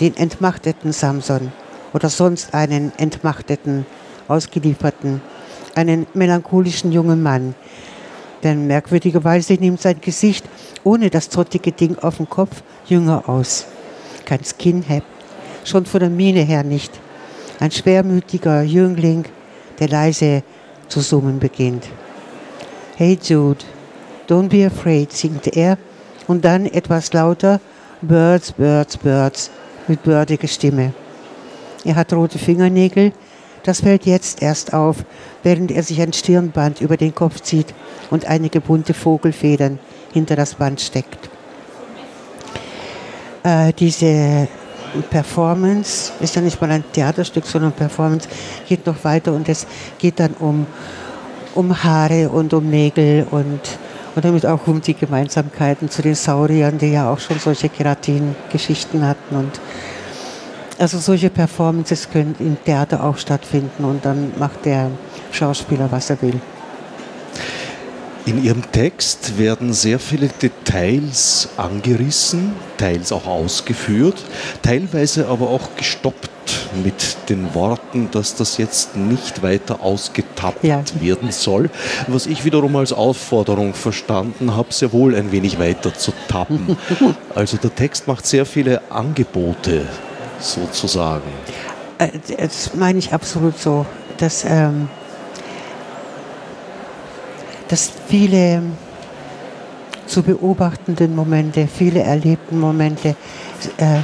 [0.00, 1.52] den entmachteten Samson
[1.92, 3.86] oder sonst einen entmachteten,
[4.26, 5.22] ausgelieferten,
[5.76, 7.54] einen melancholischen jungen Mann.
[8.42, 10.44] Denn merkwürdigerweise nimmt sein Gesicht
[10.82, 13.66] ohne das zottige Ding auf dem Kopf jünger aus.
[14.24, 15.04] Kein Skinhead,
[15.64, 16.92] schon von der Miene her nicht.
[17.60, 19.24] Ein schwermütiger Jüngling,
[19.78, 20.42] der leise
[20.88, 21.88] zu summen beginnt.
[22.96, 23.64] Hey Jude,
[24.28, 25.78] don't be afraid, singt er
[26.26, 27.60] und dann etwas lauter
[28.02, 29.50] Birds, Birds, Birds
[29.88, 30.92] mit birdiger Stimme.
[31.84, 33.12] Er hat rote Fingernägel,
[33.62, 35.04] das fällt jetzt erst auf,
[35.42, 37.74] während er sich ein Stirnband über den Kopf zieht
[38.10, 39.78] und einige bunte Vogelfedern
[40.12, 41.30] hinter das Band steckt.
[43.42, 44.48] Äh, diese
[45.02, 48.28] Performance, ist ja nicht mal ein Theaterstück, sondern Performance,
[48.68, 49.66] geht noch weiter und es
[49.98, 50.66] geht dann um,
[51.54, 53.60] um Haare und um Nägel und,
[54.14, 59.06] und damit auch um die Gemeinsamkeiten zu den Sauriern, die ja auch schon solche Keratin-Geschichten
[59.06, 59.36] hatten.
[59.36, 59.60] Und
[60.78, 64.90] also solche Performances können im Theater auch stattfinden und dann macht der
[65.32, 66.40] Schauspieler, was er will.
[68.26, 74.16] In Ihrem Text werden sehr viele Details angerissen, teils auch ausgeführt,
[74.62, 76.28] teilweise aber auch gestoppt
[76.82, 80.82] mit den Worten, dass das jetzt nicht weiter ausgetappt ja.
[80.98, 81.70] werden soll,
[82.08, 86.76] was ich wiederum als Aufforderung verstanden habe, sehr wohl ein wenig weiter zu tappen.
[87.34, 89.86] Also der Text macht sehr viele Angebote
[90.40, 91.30] sozusagen.
[91.98, 93.86] Äh, das meine ich absolut so,
[94.16, 94.88] dass ähm,
[97.68, 98.62] dass viele
[100.06, 103.16] zu beobachtenden Momente, viele erlebten Momente
[103.78, 104.00] äh,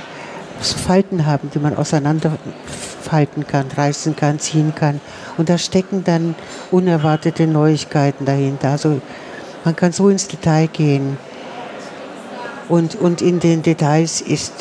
[0.61, 5.01] Falten haben, die man auseinanderfalten kann, reißen kann, ziehen kann.
[5.37, 6.35] Und da stecken dann
[6.71, 8.71] unerwartete Neuigkeiten dahinter.
[8.71, 9.01] Also
[9.65, 11.19] man kann so ins Detail gehen.
[12.69, 14.53] Und, und in den Details ist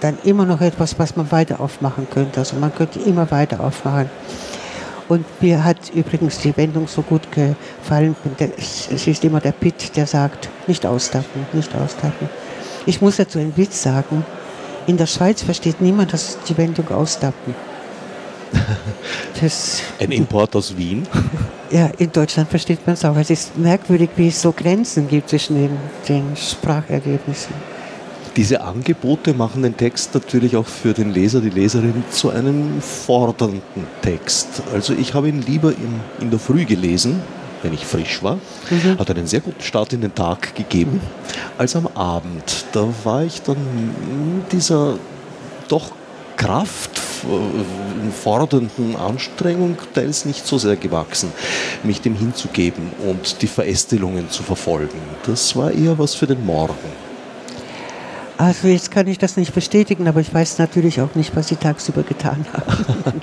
[0.00, 2.40] dann immer noch etwas, was man weiter aufmachen könnte.
[2.40, 4.10] Also man könnte immer weiter aufmachen.
[5.10, 8.14] Und mir hat übrigens die Wendung so gut gefallen.
[8.56, 12.28] Es ist immer der Pitt, der sagt, nicht austappen, nicht austappen.
[12.86, 14.24] Ich muss dazu einen Witz sagen.
[14.86, 17.54] In der Schweiz versteht niemand das, die Wendung austappen.
[19.40, 21.06] Das, Ein Import aus Wien?
[21.72, 23.16] Ja, in Deutschland versteht man es auch.
[23.16, 25.76] Es ist merkwürdig, wie es so Grenzen gibt zwischen den,
[26.08, 27.54] den Sprachergebnissen.
[28.36, 33.86] Diese Angebote machen den Text natürlich auch für den Leser, die Leserin zu einem fordernden
[34.02, 34.62] Text.
[34.72, 37.20] Also ich habe ihn lieber in, in der Früh gelesen,
[37.62, 38.38] wenn ich frisch war,
[38.70, 38.96] mhm.
[38.98, 41.00] hat einen sehr guten Start in den Tag gegeben,
[41.58, 42.64] als am Abend.
[42.72, 43.58] Da war ich dann
[44.52, 44.94] dieser
[45.68, 45.90] doch
[46.36, 51.30] kraftfordernden Anstrengung teils nicht so sehr gewachsen,
[51.82, 54.98] mich dem hinzugeben und die Verästelungen zu verfolgen.
[55.26, 57.09] Das war eher was für den Morgen.
[58.40, 61.56] Also jetzt kann ich das nicht bestätigen, aber ich weiß natürlich auch nicht, was Sie
[61.56, 63.20] tagsüber getan haben.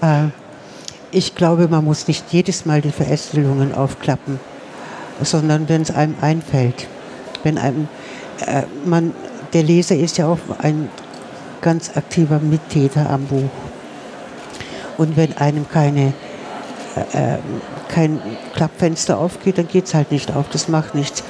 [0.32, 4.40] äh, ich glaube, man muss nicht jedes Mal die Verästelungen aufklappen,
[5.20, 6.88] sondern wenn es einem einfällt.
[7.42, 7.86] Wenn einem,
[8.46, 9.12] äh, man,
[9.52, 10.88] der Leser ist ja auch ein
[11.60, 13.50] ganz aktiver Mittäter am Buch.
[14.96, 16.14] Und wenn einem keine,
[17.12, 17.38] äh, äh
[17.88, 18.22] kein
[18.54, 21.22] Klappfenster aufgeht, dann geht es halt nicht auf, das macht nichts.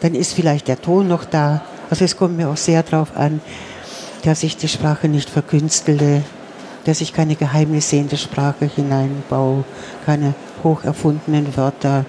[0.00, 3.40] Dann ist vielleicht der Ton noch da, also es kommt mir auch sehr darauf an,
[4.24, 6.22] dass ich die Sprache nicht verkünstele,
[6.84, 9.64] dass ich keine Geheimnisse in die Sprache hineinbaue,
[10.06, 12.04] keine hocherfundenen Wörter,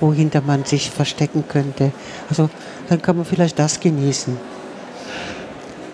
[0.00, 1.92] wohinter man sich verstecken könnte.
[2.30, 2.48] Also
[2.88, 4.36] dann kann man vielleicht das genießen.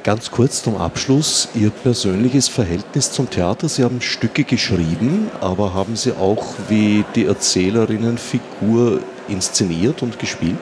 [0.05, 3.71] Ganz kurz zum Abschluss, Ihr persönliches Verhältnis zum Theater.
[3.71, 10.59] Sie haben Stücke geschrieben, aber haben Sie auch wie die Erzählerinnen Figur inszeniert und gespielt?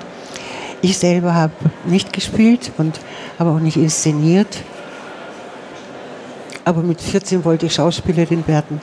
[0.83, 1.53] Ich selber habe
[1.85, 2.99] nicht gespielt und
[3.39, 4.59] habe auch nicht inszeniert.
[6.65, 8.81] Aber mit 14 wollte ich Schauspielerin werden.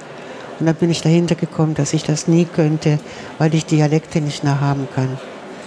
[0.59, 2.99] Und dann bin ich dahinter gekommen, dass ich das nie könnte,
[3.37, 5.17] weil ich Dialekte nicht nachhaben kann.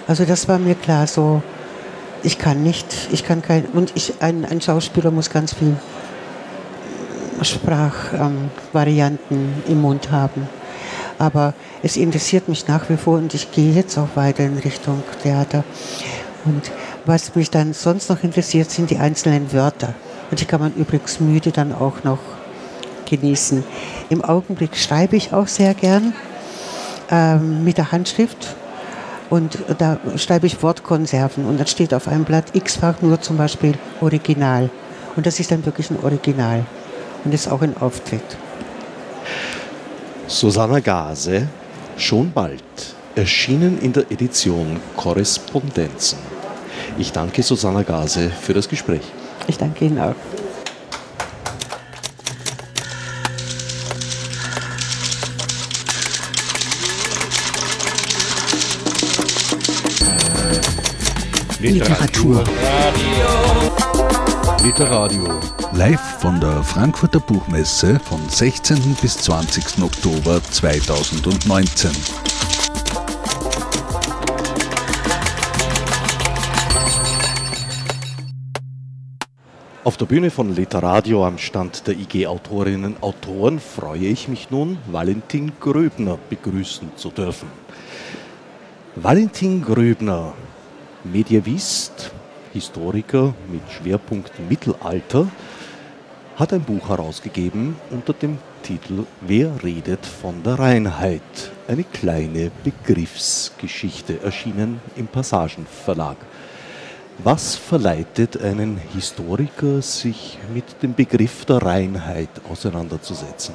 [0.07, 1.43] Also das war mir klar so,
[2.23, 5.77] ich kann nicht, ich kann kein, und ich, ein, ein Schauspieler muss ganz viel
[7.43, 10.49] Sprachvarianten ähm, im Mund haben.
[11.19, 15.03] Aber es interessiert mich nach wie vor und ich gehe jetzt auch weiter in Richtung
[15.23, 15.65] Theater.
[16.45, 16.71] Und
[17.07, 19.95] was mich dann sonst noch interessiert, sind die einzelnen Wörter.
[20.31, 22.19] Und die kann man übrigens müde dann auch noch
[23.09, 23.63] genießen.
[24.09, 26.15] Im Augenblick schreibe ich auch sehr gern
[27.11, 28.57] ähm, mit der Handschrift.
[29.31, 33.75] Und da schreibe ich Wortkonserven und dann steht auf einem Blatt x-fach nur zum Beispiel
[34.01, 34.69] Original.
[35.17, 36.67] Und das ist dann wirklich ein Original.
[37.25, 38.37] Und ist auch ein Auftritt.
[40.27, 41.49] Susanna Gase,
[41.97, 42.63] schon bald,
[43.15, 46.19] erschienen in der Edition Korrespondenzen.
[46.99, 49.03] Ich danke Susanna Gase für das Gespräch.
[49.47, 50.15] Ich danke Ihnen auch.
[61.61, 62.45] Literatur.
[64.63, 65.41] Literadio.
[65.73, 68.97] Live von der Frankfurter Buchmesse vom 16.
[69.01, 69.83] bis 20.
[69.83, 71.91] Oktober 2019.
[79.85, 84.49] Auf der Bühne von Literadio am Stand der IG Autorinnen und Autoren freue ich mich
[84.49, 87.49] nun, Valentin Gröbner begrüßen zu dürfen.
[88.95, 90.35] Valentin Gröbner,
[91.03, 92.13] Medievist,
[92.53, 95.27] Historiker mit Schwerpunkt Mittelalter,
[96.37, 101.51] hat ein Buch herausgegeben unter dem Titel Wer redet von der Reinheit?
[101.67, 106.19] Eine kleine Begriffsgeschichte erschienen im Passagenverlag.
[107.19, 113.55] Was verleitet einen Historiker, sich mit dem Begriff der Reinheit auseinanderzusetzen?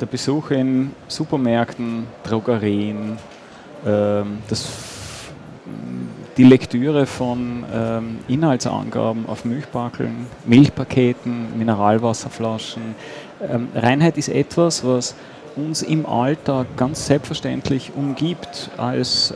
[0.00, 3.18] Der Besuch in Supermärkten, Drogerien,
[3.84, 4.68] ähm, das
[6.36, 12.94] die Lektüre von ähm, Inhaltsangaben auf Milchbackeln, Milchpaketen, Mineralwasserflaschen.
[13.42, 15.14] Ähm, Reinheit ist etwas, was
[15.56, 19.34] uns im Alltag ganz selbstverständlich umgibt als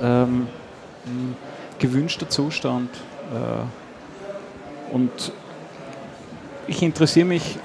[1.79, 2.91] gewünschter Zustand.
[3.33, 5.33] Äh, und
[6.67, 7.59] ich interessiere mich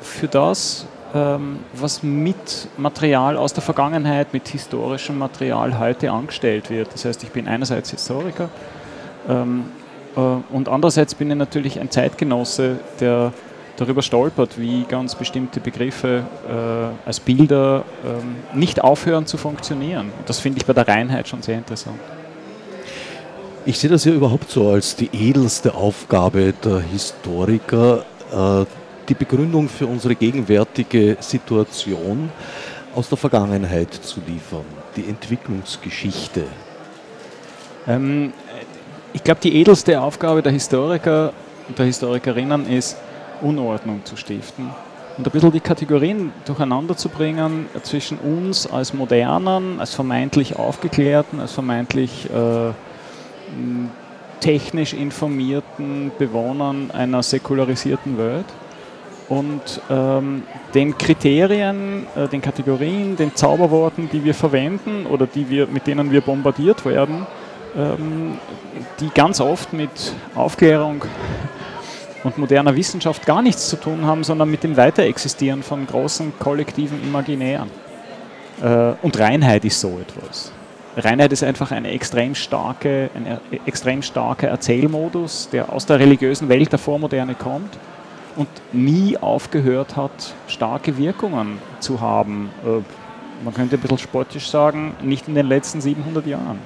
[0.00, 6.92] für das, ähm, was mit Material aus der Vergangenheit, mit historischem Material heute angestellt wird.
[6.92, 8.48] Das heißt, ich bin einerseits Historiker
[9.28, 9.66] ähm,
[10.16, 13.32] äh, und andererseits bin ich natürlich ein Zeitgenosse, der
[13.76, 20.12] darüber stolpert, wie ganz bestimmte Begriffe äh, als Bilder ähm, nicht aufhören zu funktionieren.
[20.16, 21.98] Und das finde ich bei der Reinheit schon sehr interessant.
[23.66, 28.66] Ich sehe das ja überhaupt so als die edelste Aufgabe der Historiker, äh,
[29.08, 32.30] die Begründung für unsere gegenwärtige Situation
[32.94, 36.44] aus der Vergangenheit zu liefern, die Entwicklungsgeschichte?
[37.86, 38.34] Ähm,
[39.14, 41.32] ich glaube, die edelste Aufgabe der Historiker
[41.66, 42.98] und der Historikerinnen ist,
[43.40, 44.70] Unordnung zu stiften
[45.16, 51.40] und ein bisschen die Kategorien durcheinander zu bringen zwischen uns als Modernen, als vermeintlich Aufgeklärten,
[51.40, 52.72] als vermeintlich äh,
[54.40, 58.46] technisch informierten Bewohnern einer säkularisierten Welt
[59.28, 60.42] und ähm,
[60.74, 66.10] den Kriterien, äh, den Kategorien, den Zauberworten, die wir verwenden oder die wir, mit denen
[66.10, 67.26] wir bombardiert werden,
[67.74, 68.38] ähm,
[69.00, 71.04] die ganz oft mit Aufklärung
[72.22, 77.02] und moderner Wissenschaft gar nichts zu tun haben, sondern mit dem Weiterexistieren von großen kollektiven
[77.02, 77.70] Imaginären.
[78.62, 80.52] Äh, und Reinheit ist so etwas.
[80.96, 86.70] Reinheit ist einfach eine extrem starke, ein extrem starker Erzählmodus, der aus der religiösen Welt
[86.70, 87.78] der Vormoderne kommt
[88.36, 92.50] und nie aufgehört hat, starke Wirkungen zu haben.
[92.64, 92.82] Äh,
[93.44, 96.58] man könnte ein bisschen spottisch sagen, nicht in den letzten 700 Jahren.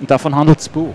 [0.00, 0.94] Und davon handelt das Buch.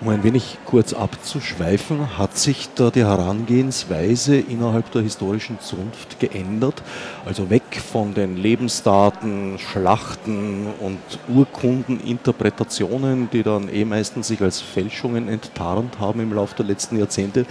[0.00, 6.84] Um ein wenig kurz abzuschweifen, hat sich da die Herangehensweise innerhalb der historischen Zunft geändert?
[7.26, 15.28] Also weg von den Lebensdaten, Schlachten und Urkundeninterpretationen, die dann eh meistens sich als Fälschungen
[15.28, 17.44] enttarnt haben im Laufe der letzten Jahrzehnte,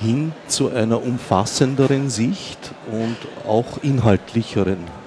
[0.00, 4.97] hin zu einer umfassenderen Sicht und auch inhaltlicheren.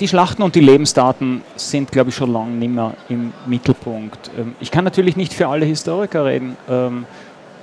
[0.00, 4.30] Die Schlachten und die Lebensdaten sind, glaube ich, schon lange nicht mehr im Mittelpunkt.
[4.38, 7.06] Ähm, ich kann natürlich nicht für alle Historiker reden, ähm,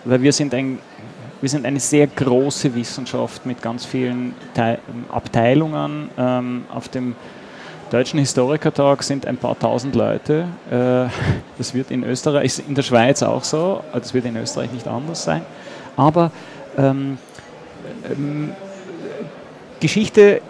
[0.05, 0.79] weil wir sind, ein,
[1.41, 4.33] wir sind eine sehr große Wissenschaft mit ganz vielen
[5.11, 6.09] Abteilungen.
[6.17, 7.15] Ähm, auf dem
[7.91, 10.45] Deutschen Historikertag sind ein paar tausend Leute.
[10.69, 11.09] Äh,
[11.57, 15.23] das wird in Österreich, in der Schweiz auch so, das wird in Österreich nicht anders
[15.23, 15.41] sein.
[15.97, 16.31] Aber
[16.77, 17.17] ähm,
[18.09, 18.51] ähm,
[19.79, 20.41] Geschichte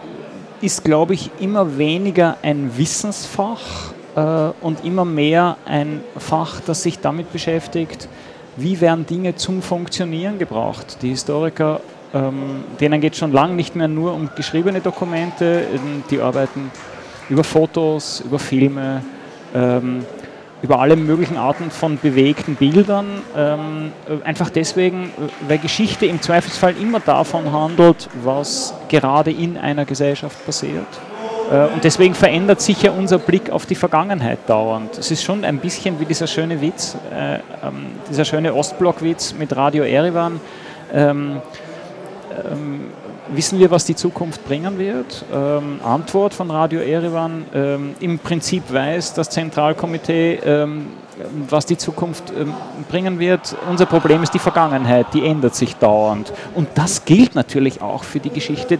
[0.62, 4.22] ist, glaube ich, immer weniger ein Wissensfach äh,
[4.62, 8.08] und immer mehr ein Fach, das sich damit beschäftigt,
[8.58, 10.98] wie werden Dinge zum Funktionieren gebracht.
[11.02, 11.82] Die Historiker,
[12.14, 15.66] ähm, denen geht es schon lange nicht mehr nur um geschriebene Dokumente,
[16.10, 16.72] die arbeiten
[17.30, 19.04] über Fotos, über Filme.
[19.54, 20.04] Ähm,
[20.62, 23.22] über alle möglichen Arten von bewegten Bildern.
[23.36, 23.92] Ähm,
[24.24, 25.12] einfach deswegen,
[25.48, 30.88] weil Geschichte im Zweifelsfall immer davon handelt, was gerade in einer Gesellschaft passiert.
[31.52, 34.98] Äh, und deswegen verändert sich ja unser Blick auf die Vergangenheit dauernd.
[34.98, 39.56] Es ist schon ein bisschen wie dieser schöne Witz, äh, ähm, dieser schöne Ostblock-Witz mit
[39.56, 40.40] Radio Erivan.
[40.94, 41.42] Ähm,
[42.52, 42.92] ähm
[43.34, 45.26] wissen wir, was die Zukunft bringen wird?
[45.34, 47.46] Ähm, Antwort von Radio Erevan.
[47.54, 50.88] Ähm, Im Prinzip weiß das Zentralkomitee, ähm,
[51.50, 52.54] was die Zukunft ähm,
[52.90, 53.56] bringen wird.
[53.70, 56.34] Unser Problem ist die Vergangenheit, die ändert sich dauernd.
[56.56, 58.80] Und das gilt natürlich auch für die Geschichte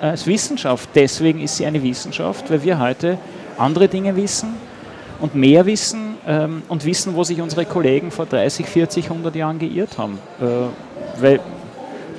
[0.00, 0.88] als Wissenschaft.
[0.94, 3.18] Deswegen ist sie eine Wissenschaft, weil wir heute
[3.58, 4.54] andere Dinge wissen
[5.20, 9.58] und mehr wissen ähm, und wissen, wo sich unsere Kollegen vor 30, 40, 100 Jahren
[9.58, 10.18] geirrt haben.
[10.40, 11.40] Äh, weil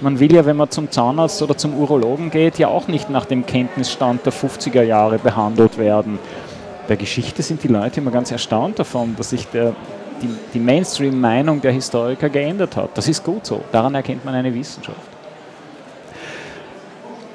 [0.02, 3.26] man will ja, wenn man zum Zahnarzt oder zum Urologen geht, ja auch nicht nach
[3.26, 6.20] dem Kenntnisstand der 50er Jahre behandelt werden.
[6.88, 9.74] Bei Geschichte sind die Leute immer ganz erstaunt davon, dass sich der,
[10.22, 12.90] die, die Mainstream-Meinung der Historiker geändert hat.
[12.96, 13.62] Das ist gut so.
[13.72, 14.98] Daran erkennt man eine Wissenschaft.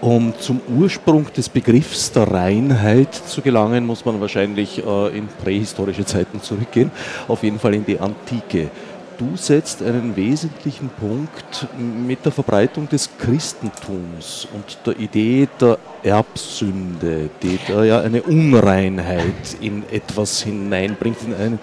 [0.01, 6.05] Um zum Ursprung des Begriffs der Reinheit zu gelangen, muss man wahrscheinlich äh, in prähistorische
[6.05, 6.93] Zeiten zurückgehen,
[7.27, 8.71] auf jeden Fall in die Antike.
[9.19, 17.29] Du setzt einen wesentlichen Punkt mit der Verbreitung des Christentums und der Idee der Erbsünde,
[17.43, 21.59] die da ja eine Unreinheit in etwas hineinbringt, in einen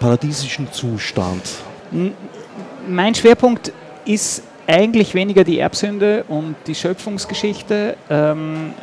[0.00, 1.42] paradiesischen Zustand.
[2.88, 3.72] Mein Schwerpunkt
[4.04, 8.74] ist eigentlich weniger die Erbsünde und die Schöpfungsgeschichte, ähm,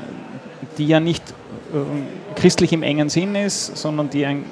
[0.78, 1.24] die ja nicht
[1.74, 4.46] äh, christlich im engen Sinn ist, sondern die ein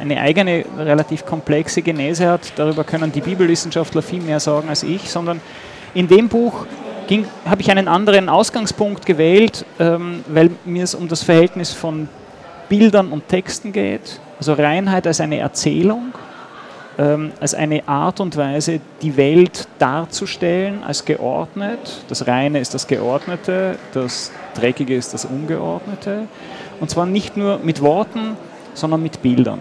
[0.00, 2.52] eine eigene, relativ komplexe Genese hat.
[2.56, 5.40] Darüber können die Bibelwissenschaftler viel mehr sagen als ich, sondern
[5.94, 6.66] in dem Buch
[7.46, 12.08] habe ich einen anderen Ausgangspunkt gewählt, ähm, weil mir es um das Verhältnis von
[12.68, 14.20] Bildern und Texten geht.
[14.38, 16.12] Also Reinheit als eine Erzählung,
[16.98, 22.04] ähm, als eine Art und Weise, die Welt darzustellen, als geordnet.
[22.08, 26.28] Das Reine ist das Geordnete, das Dreckige ist das Ungeordnete.
[26.78, 28.36] Und zwar nicht nur mit Worten,
[28.74, 29.60] sondern mit Bildern.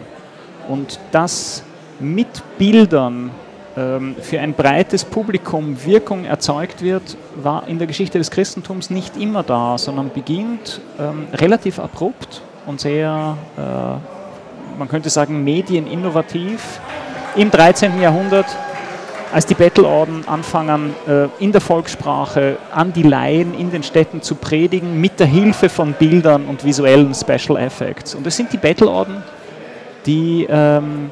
[0.67, 1.63] Und dass
[1.99, 3.31] mit Bildern
[3.77, 9.17] ähm, für ein breites Publikum Wirkung erzeugt wird, war in der Geschichte des Christentums nicht
[9.17, 16.79] immer da, sondern beginnt ähm, relativ abrupt und sehr, äh, man könnte sagen, medieninnovativ
[17.35, 18.01] im 13.
[18.01, 18.47] Jahrhundert,
[19.31, 24.35] als die Bettelorden anfangen, äh, in der Volkssprache an die Laien in den Städten zu
[24.35, 28.15] predigen, mit der Hilfe von Bildern und visuellen Special Effects.
[28.15, 29.23] Und es sind die Bettelorden,
[30.07, 31.11] die ähm,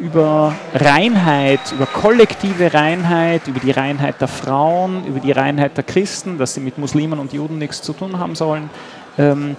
[0.00, 6.38] über Reinheit, über kollektive Reinheit, über die Reinheit der Frauen, über die Reinheit der Christen,
[6.38, 8.70] dass sie mit Muslimen und Juden nichts zu tun haben sollen,
[9.16, 9.56] ähm,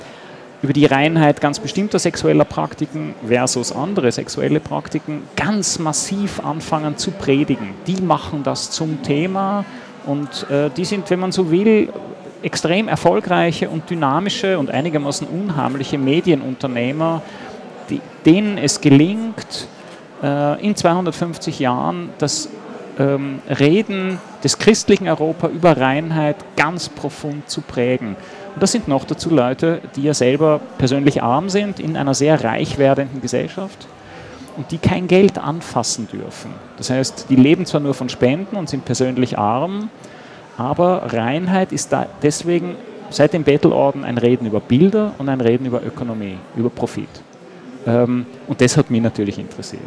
[0.62, 7.12] über die Reinheit ganz bestimmter sexueller Praktiken versus andere sexuelle Praktiken ganz massiv anfangen zu
[7.12, 7.74] predigen.
[7.88, 9.64] Die machen das zum Thema
[10.06, 11.90] und äh, die sind, wenn man so will,
[12.42, 17.22] extrem erfolgreiche und dynamische und einigermaßen unheimliche Medienunternehmer,
[17.90, 19.68] die, denen es gelingt,
[20.24, 22.50] äh, in 250 Jahren das
[22.98, 28.16] ähm, Reden des christlichen Europa über Reinheit ganz profund zu prägen.
[28.54, 32.44] Und das sind noch dazu Leute, die ja selber persönlich arm sind in einer sehr
[32.44, 33.88] reich werdenden Gesellschaft
[34.58, 36.52] und die kein Geld anfassen dürfen.
[36.78, 39.90] Das heißt, die leben zwar nur von Spenden und sind persönlich arm,
[40.58, 42.76] aber Reinheit ist da deswegen
[43.10, 47.08] seit dem Bettelorden ein Reden über Bilder und ein Reden über Ökonomie, über Profit.
[47.90, 49.82] Ähm, und das hat mich natürlich interessiert.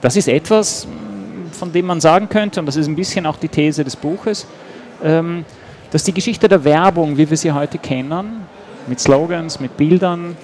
[0.00, 0.86] Das ist etwas,
[1.52, 4.46] von dem man sagen könnte, und das ist ein bisschen auch die These des Buches,
[5.02, 5.44] ähm,
[5.90, 8.46] dass die Geschichte der Werbung, wie wir sie heute kennen,
[8.86, 10.36] mit Slogans, mit Bildern,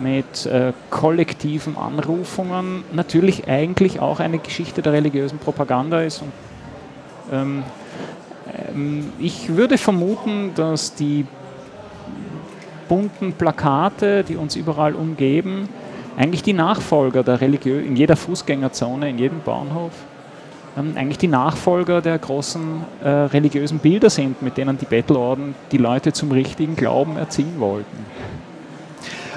[0.00, 6.22] mit äh, kollektiven Anrufungen, natürlich eigentlich auch eine Geschichte der religiösen Propaganda ist.
[6.22, 6.32] Und,
[7.32, 7.62] ähm,
[8.74, 11.26] ähm, ich würde vermuten, dass die
[12.88, 15.68] bunten Plakate, die uns überall umgeben,
[16.16, 19.92] eigentlich die Nachfolger der Religion in jeder Fußgängerzone, in jedem Bahnhof,
[20.76, 25.78] ähm, eigentlich die Nachfolger der großen äh, religiösen Bilder sind, mit denen die Bettelorden die
[25.78, 28.06] Leute zum richtigen Glauben erziehen wollten.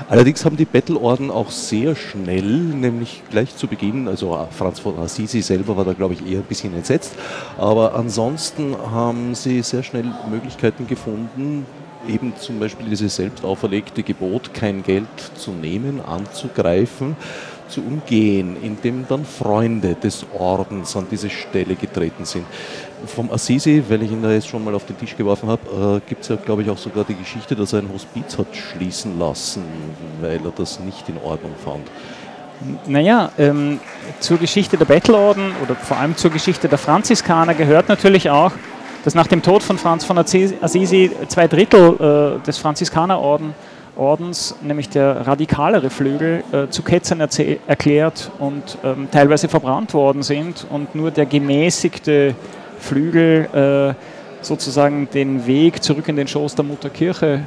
[0.08, 5.42] Allerdings haben die Bettelorden auch sehr schnell, nämlich gleich zu Beginn, also Franz von Assisi
[5.42, 7.16] selber war da, glaube ich, eher ein bisschen entsetzt,
[7.58, 11.66] aber ansonsten haben sie sehr schnell Möglichkeiten gefunden,
[12.08, 17.16] eben zum Beispiel dieses selbst auferlegte Gebot, kein Geld zu nehmen, anzugreifen,
[17.68, 22.46] zu umgehen, indem dann Freunde des Ordens an diese Stelle getreten sind.
[23.08, 26.10] Vom Assisi, weil ich ihn da jetzt schon mal auf den Tisch geworfen habe, äh,
[26.10, 29.20] gibt es ja, glaube ich, auch sogar die Geschichte, dass er ein Hospiz hat schließen
[29.20, 29.64] lassen,
[30.22, 31.88] weil er das nicht in Ordnung fand.
[32.88, 33.80] Naja, ähm,
[34.20, 38.54] zur Geschichte der Bettelorden oder vor allem zur Geschichte der Franziskaner gehört natürlich auch,
[39.06, 45.28] dass nach dem Tod von Franz von Assisi zwei Drittel äh, des Franziskanerordens, nämlich der
[45.28, 51.28] radikalere Flügel, äh, zu Ketzern erklärt und ähm, teilweise verbrannt worden sind und nur der
[51.28, 52.34] gemäßigte
[52.80, 57.42] Flügel äh, sozusagen den Weg zurück in den Schoß der Mutterkirche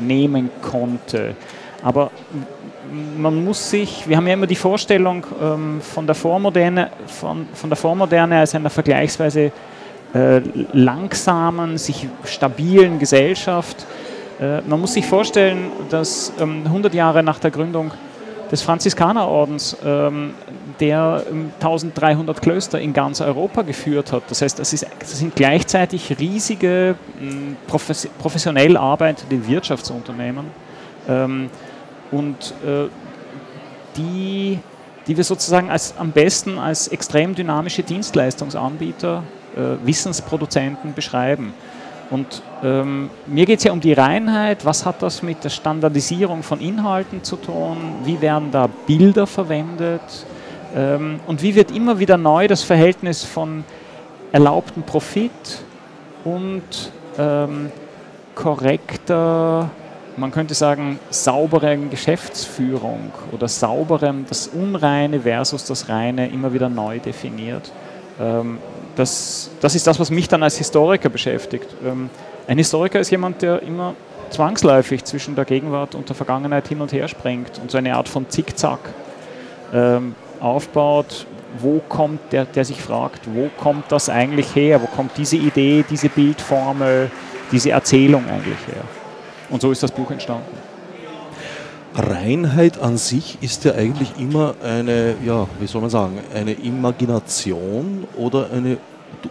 [0.00, 1.34] nehmen konnte.
[1.82, 2.12] Aber
[3.18, 7.68] man muss sich, wir haben ja immer die Vorstellung ähm, von, der Vormoderne, von, von
[7.68, 9.50] der Vormoderne als einer vergleichsweise
[10.14, 10.40] äh,
[10.72, 13.86] langsamen, sich stabilen Gesellschaft.
[14.40, 17.92] Äh, man muss sich vorstellen, dass ähm, 100 Jahre nach der Gründung
[18.50, 20.34] des Franziskanerordens, ähm,
[20.80, 21.22] der
[21.60, 24.24] 1300 ähm, Klöster in ganz Europa geführt hat.
[24.28, 26.96] Das heißt, das, ist, das sind gleichzeitig riesige,
[27.66, 30.46] profes professionell arbeitende Wirtschaftsunternehmen
[31.08, 31.50] ähm,
[32.10, 32.88] und äh,
[33.96, 34.58] die,
[35.06, 39.22] die wir sozusagen als, am besten als extrem dynamische Dienstleistungsanbieter
[39.56, 41.52] äh, Wissensproduzenten beschreiben.
[42.10, 44.64] Und ähm, mir geht es ja um die Reinheit.
[44.64, 47.76] Was hat das mit der Standardisierung von Inhalten zu tun?
[48.04, 50.26] Wie werden da Bilder verwendet?
[50.74, 53.64] Ähm, und wie wird immer wieder neu das Verhältnis von
[54.32, 55.30] erlaubten Profit
[56.24, 56.62] und
[57.18, 57.70] ähm,
[58.34, 59.70] korrekter,
[60.16, 66.98] man könnte sagen, sauberen Geschäftsführung oder sauberem, das Unreine versus das Reine immer wieder neu
[66.98, 67.72] definiert.
[69.00, 71.66] Das, das ist das, was mich dann als Historiker beschäftigt.
[71.82, 72.10] Ähm,
[72.46, 73.94] ein Historiker ist jemand, der immer
[74.28, 78.10] zwangsläufig zwischen der Gegenwart und der Vergangenheit hin und her springt und so eine Art
[78.10, 78.80] von Zickzack
[79.72, 81.24] ähm, aufbaut,
[81.58, 85.82] wo kommt der, der sich fragt, wo kommt das eigentlich her, wo kommt diese Idee,
[85.88, 87.10] diese Bildformel,
[87.50, 88.84] diese Erzählung eigentlich her.
[89.48, 90.58] Und so ist das Buch entstanden.
[91.94, 98.06] Reinheit an sich ist ja eigentlich immer eine, ja, wie soll man sagen, eine Imagination
[98.16, 98.76] oder eine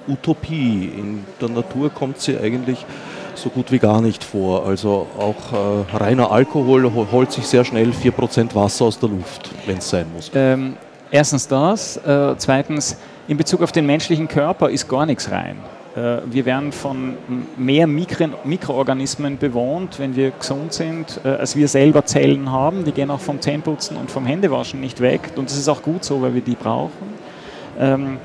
[0.07, 0.91] Utopie.
[0.97, 2.85] In der Natur kommt sie eigentlich
[3.35, 4.65] so gut wie gar nicht vor.
[4.65, 5.53] Also auch
[5.93, 10.05] äh, reiner Alkohol holt sich sehr schnell 4% Wasser aus der Luft, wenn es sein
[10.13, 10.31] muss.
[10.35, 10.75] Ähm,
[11.11, 11.97] erstens das.
[11.97, 15.57] Äh, zweitens, in Bezug auf den menschlichen Körper ist gar nichts rein.
[15.95, 17.17] Äh, wir werden von
[17.57, 22.83] mehr Mikro Mikroorganismen bewohnt, wenn wir gesund sind, äh, als wir selber Zellen haben.
[22.83, 25.31] Die gehen auch vom Zähneputzen und vom Händewaschen nicht weg.
[25.35, 27.13] Und das ist auch gut so, weil wir die brauchen.
[27.79, 28.17] Ähm,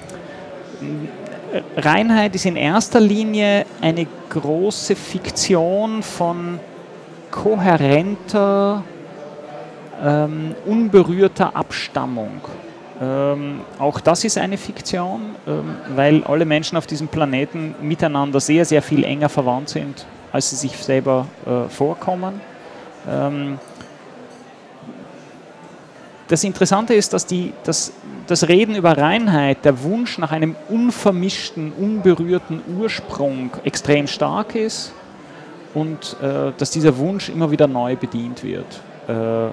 [1.76, 6.58] Reinheit ist in erster Linie eine große Fiktion von
[7.30, 8.82] kohärenter,
[10.02, 12.40] ähm, unberührter Abstammung.
[13.00, 18.64] Ähm, auch das ist eine Fiktion, ähm, weil alle Menschen auf diesem Planeten miteinander sehr,
[18.64, 22.40] sehr viel enger verwandt sind, als sie sich selber äh, vorkommen.
[23.08, 23.58] Ähm,
[26.28, 27.92] das Interessante ist, dass die, das,
[28.26, 34.92] das Reden über Reinheit, der Wunsch nach einem unvermischten, unberührten Ursprung extrem stark ist
[35.74, 38.80] und äh, dass dieser Wunsch immer wieder neu bedient wird.
[39.08, 39.48] Äh,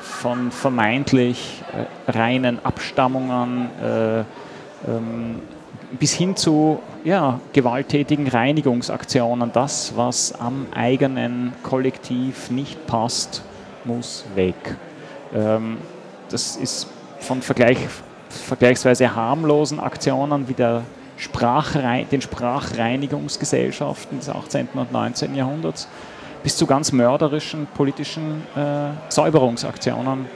[0.00, 1.62] von vermeintlich
[2.06, 5.40] äh, reinen Abstammungen äh, ähm,
[5.98, 9.52] bis hin zu ja, gewalttätigen Reinigungsaktionen.
[9.52, 13.42] Das, was am eigenen Kollektiv nicht passt,
[13.84, 14.76] muss weg.
[15.34, 15.76] Ähm,
[16.30, 16.88] das ist
[17.20, 17.78] von Vergleich,
[18.28, 20.82] vergleichsweise harmlosen Aktionen wie der
[21.16, 24.68] Sprachrein den Sprachreinigungsgesellschaften des 18.
[24.74, 25.34] und 19.
[25.34, 25.88] Jahrhunderts
[26.42, 30.26] bis zu ganz mörderischen politischen äh, Säuberungsaktionen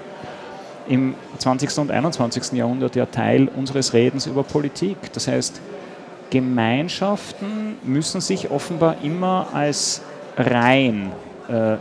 [0.89, 1.79] im 20.
[1.79, 2.53] und 21.
[2.53, 4.97] Jahrhundert ja Teil unseres Redens über Politik.
[5.13, 5.61] Das heißt,
[6.31, 10.03] Gemeinschaften müssen sich offenbar immer als
[10.37, 11.13] rein
[11.49, 11.77] äh,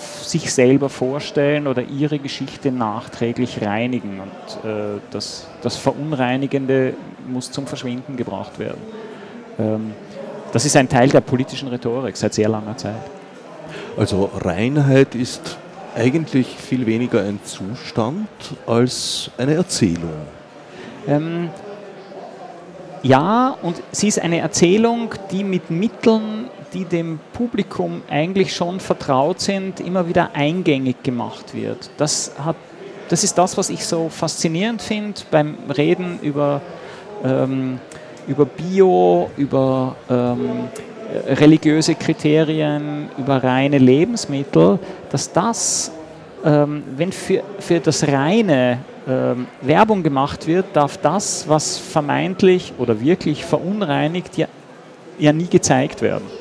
[0.00, 4.20] sich selber vorstellen oder ihre Geschichte nachträglich reinigen.
[4.20, 6.94] Und äh, das, das Verunreinigende
[7.28, 8.80] muss zum Verschwinden gebracht werden.
[9.58, 9.92] Ähm,
[10.52, 13.02] das ist ein Teil der politischen Rhetorik seit sehr langer Zeit.
[13.96, 15.58] Also Reinheit ist
[15.94, 18.28] eigentlich viel weniger ein Zustand
[18.66, 20.26] als eine Erzählung.
[21.06, 21.50] Ähm,
[23.02, 29.40] ja, und sie ist eine Erzählung, die mit Mitteln, die dem Publikum eigentlich schon vertraut
[29.40, 31.90] sind, immer wieder eingängig gemacht wird.
[31.96, 32.56] Das, hat,
[33.08, 36.60] das ist das, was ich so faszinierend finde beim Reden über,
[37.24, 37.78] ähm,
[38.26, 40.68] über Bio, über ähm,
[41.26, 44.78] religiöse Kriterien, über reine Lebensmittel,
[45.10, 45.90] dass das,
[46.44, 53.00] ähm, wenn für, für das Reine ähm, Werbung gemacht wird, darf das, was vermeintlich oder
[53.00, 54.46] wirklich verunreinigt, ja,
[55.18, 56.39] ja nie gezeigt werden.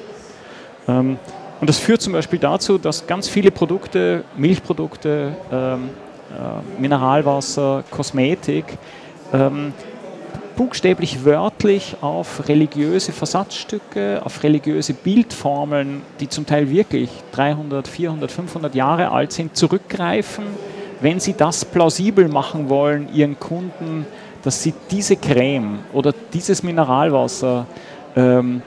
[0.89, 1.17] Ähm,
[1.61, 5.89] und das führt zum Beispiel dazu, dass ganz viele Produkte, Milchprodukte, ähm,
[6.29, 8.77] äh, Mineralwasser, Kosmetik,
[9.33, 9.73] ähm,
[10.55, 18.75] buchstäblich wörtlich auf religiöse Versatzstücke, auf religiöse Bildformeln, die zum Teil wirklich 300, 400, 500
[18.75, 20.45] Jahre alt sind, zurückgreifen,
[21.01, 24.05] wenn sie das plausibel machen wollen, ihren Kunden,
[24.43, 27.65] dass sie diese Creme oder dieses Mineralwasser
[28.15, 28.61] ähm,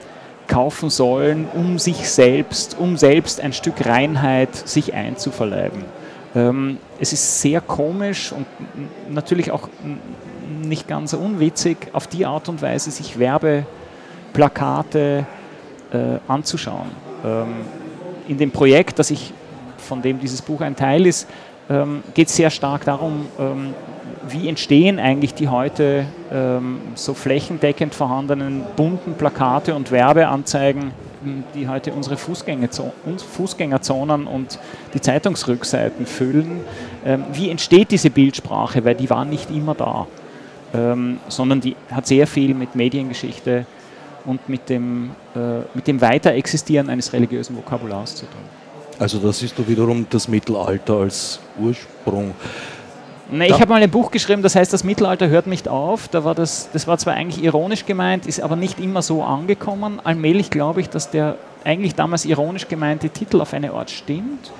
[0.53, 5.83] kaufen sollen, um sich selbst, um selbst ein Stück Reinheit sich einzuverleiben.
[6.35, 8.45] Ähm, es ist sehr komisch und
[9.09, 9.67] natürlich auch
[10.61, 15.25] nicht ganz unwitzig, auf die Art und Weise sich Werbeplakate
[15.91, 15.97] äh,
[16.27, 16.91] anzuschauen.
[17.25, 17.47] Ähm,
[18.27, 19.33] in dem Projekt, das ich,
[19.79, 21.27] von dem dieses Buch ein Teil ist,
[21.67, 23.25] ähm, geht es sehr stark darum,
[24.29, 30.91] wie entstehen eigentlich die heute ähm, so flächendeckend vorhandenen bunten Plakate und Werbeanzeigen,
[31.55, 34.59] die heute unsere Fußgängerzonen und
[34.93, 36.61] die Zeitungsrückseiten füllen.
[37.05, 38.83] Ähm, wie entsteht diese Bildsprache?
[38.83, 40.07] Weil die war nicht immer da
[40.73, 43.65] ähm, sondern die hat sehr viel mit Mediengeschichte
[44.25, 48.41] und mit dem, äh, mit dem Weiterexistieren eines religiösen Vokabulars zu tun.
[48.99, 52.33] Also das ist doch wiederum das Mittelalter als Ursprung.
[53.33, 56.07] Ne, ich habe mal ein Buch geschrieben, das heißt, das Mittelalter hört nicht auf.
[56.07, 59.99] Da war das, das war zwar eigentlich ironisch gemeint, ist aber nicht immer so angekommen.
[60.03, 64.51] Allmählich glaube ich, dass der eigentlich damals ironisch gemeinte Titel auf eine Art stimmt.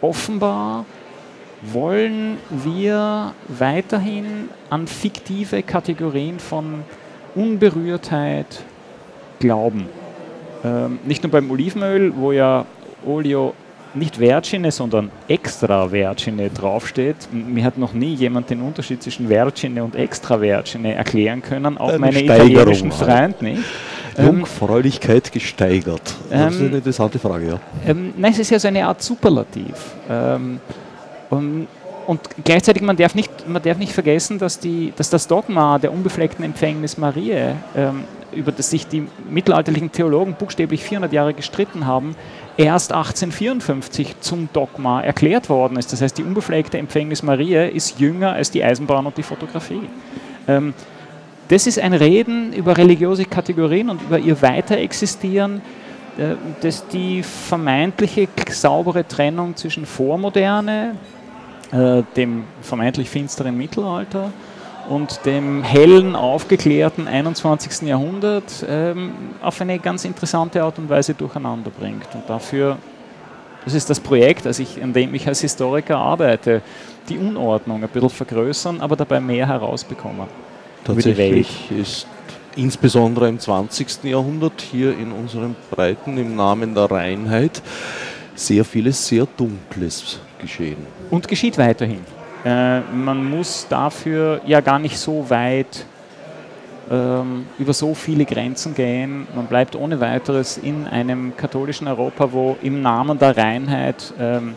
[0.00, 0.86] Offenbar
[1.60, 6.84] wollen wir weiterhin an fiktive Kategorien von
[7.34, 8.62] Unberührtheit
[9.40, 9.90] glauben.
[10.64, 12.64] Ähm, nicht nur beim Olivenöl, wo ja
[13.04, 13.52] Olio
[13.96, 17.16] nicht Vergine, sondern extra Vergine draufsteht.
[17.32, 21.88] Mir hat noch nie jemand den Unterschied zwischen Vergine und extra Vergine erklären können, auch
[21.88, 23.10] Eine meine Steigerung italienischen halt.
[23.10, 23.62] Freund nicht.
[24.18, 26.02] Ähm, Jungfräulichkeit gesteigert.
[26.30, 27.60] Das ist Ähm, eine interessante Frage, ja.
[27.86, 29.74] ähm, nein, es ist ja so eine Art Superlativ.
[30.08, 30.60] Ähm,
[31.28, 31.66] und,
[32.06, 35.92] und gleichzeitig, man darf nicht, man darf nicht vergessen, dass, die, dass das Dogma der
[35.92, 42.16] unbefleckten Empfängnis Mariä, ähm, über das sich die mittelalterlichen Theologen buchstäblich 400 Jahre gestritten haben,
[42.56, 45.92] erst 1854 zum Dogma erklärt worden ist.
[45.92, 49.82] Das heißt, die unbefleckte Empfängnis Mariä ist jünger als die Eisenbahn und die Fotografie.
[50.48, 50.74] Ähm,
[51.48, 55.60] das ist ein Reden über religiöse Kategorien und über ihr Weiterexistieren,
[56.18, 60.96] äh, das die vermeintliche saubere Trennung zwischen Vormoderne,
[61.72, 64.32] äh, dem vermeintlich finsteren Mittelalter
[64.88, 67.88] und dem hellen, aufgeklärten 21.
[67.88, 69.12] Jahrhundert ähm,
[69.42, 72.08] auf eine ganz interessante Art und Weise durcheinander bringt.
[72.14, 72.78] Und dafür,
[73.64, 76.62] das ist das Projekt, also ich, an dem ich als Historiker arbeite,
[77.08, 80.26] die Unordnung ein bisschen vergrößern, aber dabei mehr herausbekommen.
[80.84, 82.06] Tatsächlich ist
[82.54, 84.04] insbesondere im 20.
[84.04, 87.62] Jahrhundert hier in unseren Breiten im Namen der Reinheit
[88.34, 90.78] sehr vieles sehr Dunkles geschehen.
[91.10, 92.15] Und geschieht weiterhin.
[92.46, 95.84] Äh, man muss dafür ja gar nicht so weit
[96.88, 99.26] ähm, über so viele Grenzen gehen.
[99.34, 104.54] Man bleibt ohne weiteres in einem katholischen Europa, wo im Namen der Reinheit ähm,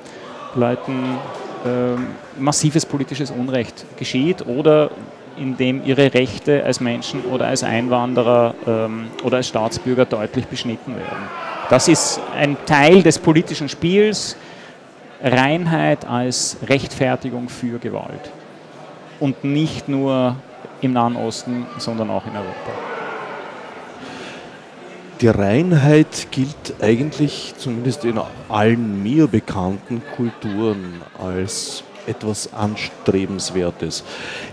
[0.53, 1.17] Leuten
[1.65, 4.91] ähm, massives politisches Unrecht geschieht oder
[5.35, 11.27] indem ihre Rechte als Menschen oder als Einwanderer ähm, oder als Staatsbürger deutlich beschnitten werden.
[11.71, 14.35] Das ist ein Teil des politischen Spiels,
[15.21, 18.31] Reinheit als Rechtfertigung für Gewalt.
[19.19, 20.35] Und nicht nur
[20.81, 22.71] im Nahen Osten, sondern auch in Europa.
[25.19, 34.05] Die Reinheit gilt eigentlich, zumindest in allen mir bekannten Kulturen, als etwas Anstrebenswertes.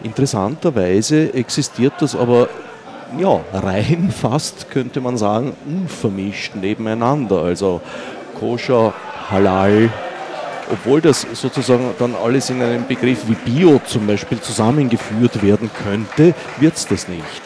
[0.02, 2.48] Interessanterweise existiert das aber
[3.16, 7.42] ja, rein fast, könnte man sagen, unvermischt nebeneinander.
[7.42, 7.80] Also
[8.38, 8.92] koscher,
[9.30, 9.90] halal,
[10.70, 16.34] obwohl das sozusagen dann alles in einem Begriff wie Bio zum Beispiel zusammengeführt werden könnte,
[16.58, 17.42] wird es das nicht.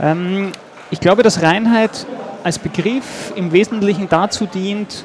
[0.00, 0.52] Ähm,
[0.90, 2.06] ich glaube, dass Reinheit
[2.42, 5.04] als Begriff im Wesentlichen dazu dient,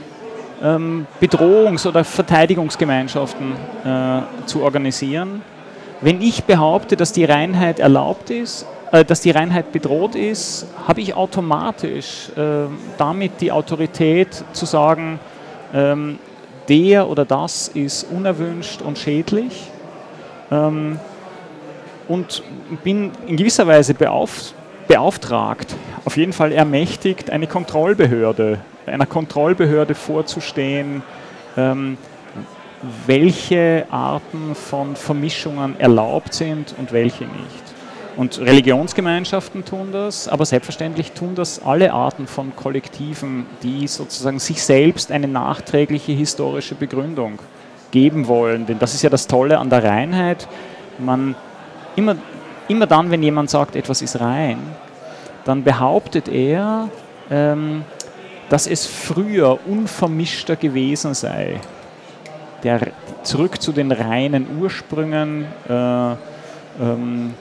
[0.63, 3.53] ähm, Bedrohungs- oder Verteidigungsgemeinschaften
[3.85, 5.41] äh, zu organisieren.
[6.01, 11.01] Wenn ich behaupte, dass die Reinheit erlaubt ist, äh, dass die Reinheit bedroht ist, habe
[11.01, 12.67] ich automatisch äh,
[12.97, 15.19] damit die Autorität zu sagen,
[15.73, 16.19] ähm,
[16.67, 19.71] der oder das ist unerwünscht und schädlich
[20.51, 20.99] ähm,
[22.07, 22.43] und
[22.83, 24.53] bin in gewisser Weise beauf
[24.87, 31.03] beauftragt, auf jeden Fall ermächtigt, eine Kontrollbehörde, einer Kontrollbehörde vorzustehen,
[31.57, 31.97] ähm,
[33.05, 37.66] welche Arten von Vermischungen erlaubt sind und welche nicht.
[38.17, 44.63] Und Religionsgemeinschaften tun das, aber selbstverständlich tun das alle Arten von Kollektiven, die sozusagen sich
[44.63, 47.37] selbst eine nachträgliche historische Begründung
[47.91, 48.65] geben wollen.
[48.65, 50.47] Denn das ist ja das Tolle an der Reinheit.
[50.97, 51.35] Man
[51.95, 52.15] immer,
[52.67, 54.57] immer dann, wenn jemand sagt, etwas ist rein,
[55.45, 56.89] dann behauptet er,
[57.29, 57.83] ähm,
[58.49, 61.59] dass es früher unvermischter gewesen sei.
[62.63, 62.79] Der,
[63.21, 65.45] zurück zu den reinen Ursprüngen.
[65.69, 66.11] Äh,
[66.81, 67.35] ähm,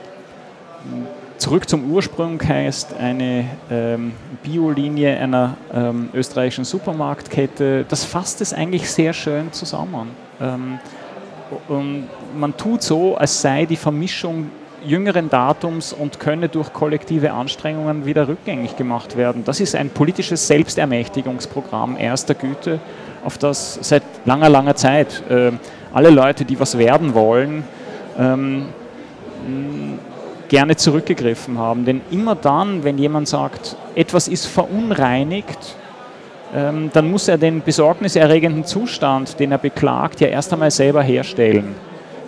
[1.37, 7.85] Zurück zum Ursprung heißt eine ähm, Biolinie einer ähm, österreichischen Supermarktkette.
[7.87, 10.09] Das fasst es eigentlich sehr schön zusammen.
[10.41, 10.79] Ähm,
[11.67, 14.49] und man tut so, als sei die Vermischung
[14.83, 19.43] jüngeren Datums und könne durch kollektive Anstrengungen wieder rückgängig gemacht werden.
[19.43, 22.79] Das ist ein politisches Selbstermächtigungsprogramm erster Güte,
[23.23, 25.51] auf das seit langer, langer Zeit äh,
[25.93, 27.63] alle Leute, die was werden wollen,
[28.17, 28.65] ähm,
[30.49, 31.85] gerne zurückgegriffen haben.
[31.85, 35.75] Denn immer dann, wenn jemand sagt, etwas ist verunreinigt,
[36.55, 41.75] ähm, dann muss er den besorgniserregenden Zustand, den er beklagt, ja erst einmal selber herstellen.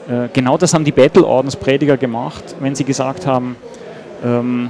[0.09, 3.55] Äh, genau das haben die Bettelordensprediger gemacht, wenn sie gesagt haben,
[4.23, 4.69] ähm,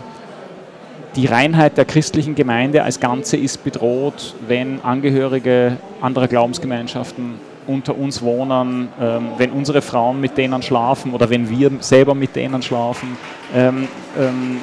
[1.15, 8.21] die Reinheit der christlichen Gemeinde als Ganze ist bedroht, wenn Angehörige anderer Glaubensgemeinschaften unter uns
[8.21, 13.17] wohnen, ähm, wenn unsere Frauen mit denen schlafen oder wenn wir selber mit denen schlafen.
[13.55, 14.57] Ähm, ähm,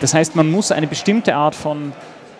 [0.00, 1.92] das heißt, man muss eine bestimmte Art von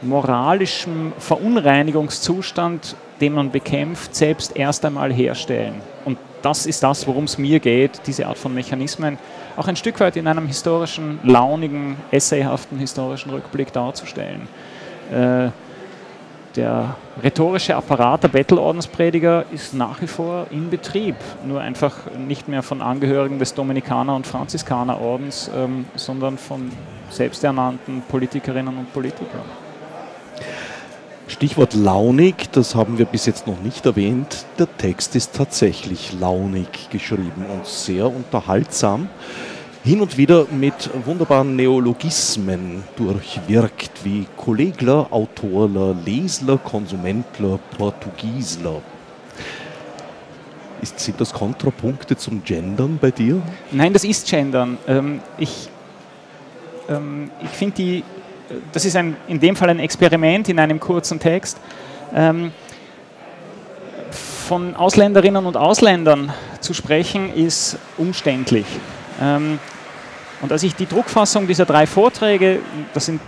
[0.03, 5.75] moralischem Verunreinigungszustand, den man bekämpft, selbst erst einmal herstellen.
[6.05, 9.19] Und das ist das, worum es mir geht, diese Art von Mechanismen
[9.57, 14.49] auch ein Stück weit in einem historischen, launigen, essayhaften historischen Rückblick darzustellen.
[15.13, 15.51] Äh,
[16.57, 22.63] der rhetorische Apparat der Bettelordensprediger ist nach wie vor in Betrieb, nur einfach nicht mehr
[22.63, 26.71] von Angehörigen des Dominikaner- und Franziskanerordens, ähm, sondern von
[27.11, 29.43] selbsternannten Politikerinnen und Politikern.
[31.27, 34.45] Stichwort launig, das haben wir bis jetzt noch nicht erwähnt.
[34.59, 39.09] Der Text ist tatsächlich launig geschrieben und sehr unterhaltsam.
[39.85, 48.81] Hin und wieder mit wunderbaren Neologismen durchwirkt, wie Kollegler, Autorler, Lesler, Konsumentler, Portugiesler.
[50.81, 53.43] Ist, sind das Kontrapunkte zum Gendern bei dir?
[53.73, 54.79] Nein, das ist Gendern.
[54.89, 55.69] Ähm, ich
[56.89, 58.05] ähm, ich finde die
[58.73, 61.59] das ist ein, in dem Fall ein Experiment in einem kurzen Text.
[62.15, 62.53] Ähm,
[64.49, 68.65] von Ausländerinnen und Ausländern zu sprechen, ist umständlich.
[69.21, 69.59] Ähm,
[70.41, 72.61] und als ich die Druckfassung dieser drei Vorträge,
[72.93, 73.21] das, sind,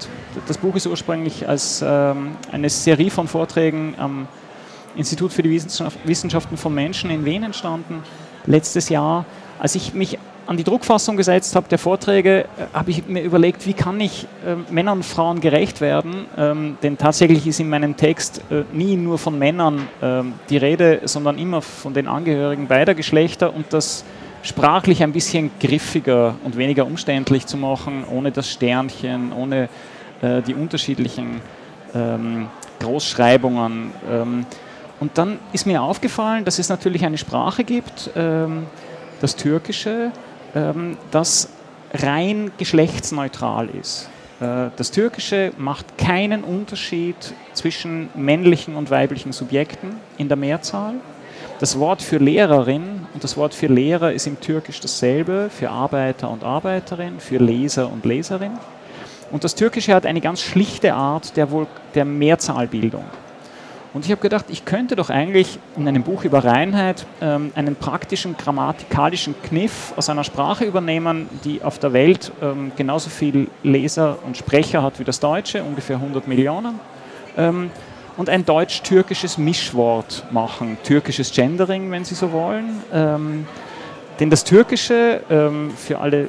[0.47, 4.29] das Buch ist ursprünglich als ähm, eine Serie von Vorträgen am
[4.97, 8.03] Institut für die Wissenschaften von Menschen in Wien entstanden,
[8.47, 9.25] letztes Jahr,
[9.59, 13.67] als ich mich an die Druckfassung gesetzt habe, der Vorträge, äh, habe ich mir überlegt,
[13.67, 16.27] wie kann ich äh, Männern und Frauen gerecht werden.
[16.37, 21.01] Ähm, denn tatsächlich ist in meinem Text äh, nie nur von Männern ähm, die Rede,
[21.05, 24.05] sondern immer von den Angehörigen beider Geschlechter und das
[24.47, 29.69] sprachlich ein bisschen griffiger und weniger umständlich zu machen, ohne das Sternchen, ohne
[30.23, 31.41] äh, die unterschiedlichen
[31.95, 32.49] ähm,
[32.81, 33.91] Großschreibungen.
[34.11, 34.47] Ähm,
[35.01, 38.67] und dann ist mir aufgefallen, dass es natürlich eine Sprache gibt, ähm,
[39.21, 40.13] das Türkische,
[40.55, 41.51] ähm, das
[41.93, 44.09] rein geschlechtsneutral ist.
[44.41, 47.17] Äh, das Türkische macht keinen Unterschied
[47.53, 50.95] zwischen männlichen und weiblichen Subjekten in der Mehrzahl.
[51.59, 56.29] Das Wort für Lehrerin und das Wort für Lehrer ist im Türkisch dasselbe, für Arbeiter
[56.29, 58.53] und Arbeiterin, für Leser und Leserin.
[59.33, 61.49] Und das Türkische hat eine ganz schlichte Art der,
[61.95, 63.05] der Mehrzahlbildung.
[63.95, 67.75] Und ich habe gedacht, ich könnte doch eigentlich in einem Buch über Reinheit ähm, einen
[67.75, 74.19] praktischen grammatikalischen Kniff aus einer Sprache übernehmen, die auf der Welt ähm, genauso viel Leser
[74.27, 76.79] und Sprecher hat wie das Deutsche, ungefähr 100 Millionen.
[77.39, 77.71] Ähm,
[78.17, 82.83] und ein deutsch-türkisches Mischwort machen, türkisches Gendering, wenn Sie so wollen.
[82.93, 83.47] Ähm,
[84.21, 86.29] denn das Türkische ähm, für alle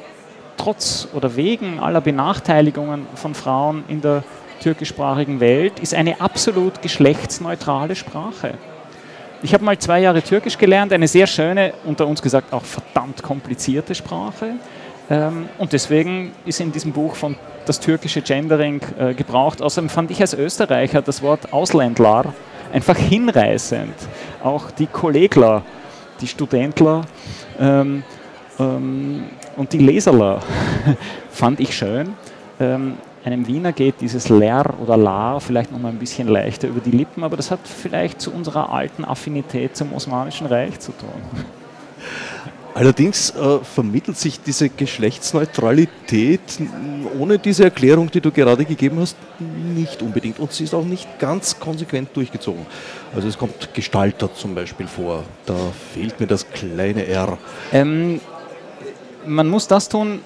[0.56, 4.24] trotz oder wegen aller Benachteiligungen von Frauen in der
[4.60, 8.54] türkischsprachigen Welt ist eine absolut geschlechtsneutrale Sprache.
[9.40, 13.22] Ich habe mal zwei Jahre Türkisch gelernt, eine sehr schöne, unter uns gesagt auch verdammt
[13.22, 14.54] komplizierte Sprache.
[15.10, 17.36] Ähm, und deswegen ist in diesem Buch von
[17.66, 19.62] das türkische Gendering äh, gebraucht.
[19.62, 22.32] Außerdem fand ich als Österreicher das Wort Ausländler
[22.72, 23.94] einfach hinreißend.
[24.42, 25.62] Auch die Kollegler,
[26.20, 27.02] die Studentler
[27.58, 28.02] ähm,
[28.58, 29.24] ähm,
[29.56, 30.40] und die Leserler
[31.30, 32.14] fand ich schön.
[32.60, 32.94] Ähm,
[33.24, 36.92] einem Wiener geht dieses Ler oder Lar vielleicht noch mal ein bisschen leichter über die
[36.92, 41.08] Lippen, aber das hat vielleicht zu unserer alten Affinität zum Osmanischen Reich zu tun.
[42.74, 46.40] Allerdings äh, vermittelt sich diese Geschlechtsneutralität
[47.18, 49.16] ohne diese Erklärung, die du gerade gegeben hast,
[49.74, 50.38] nicht unbedingt.
[50.38, 52.66] Und sie ist auch nicht ganz konsequent durchgezogen.
[53.14, 55.24] Also es kommt Gestalter zum Beispiel vor.
[55.46, 55.56] Da
[55.92, 57.38] fehlt mir das kleine R.
[57.72, 58.20] Ähm,
[59.26, 60.20] man muss das tun,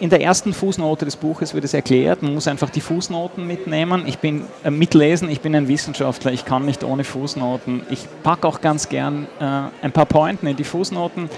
[0.00, 4.04] in der ersten Fußnote des Buches wird es erklärt, man muss einfach die Fußnoten mitnehmen.
[4.06, 7.82] Ich bin äh, mitlesen, ich bin ein Wissenschaftler, ich kann nicht ohne Fußnoten.
[7.90, 11.28] Ich packe auch ganz gern äh, ein paar Pointen in die Fußnoten.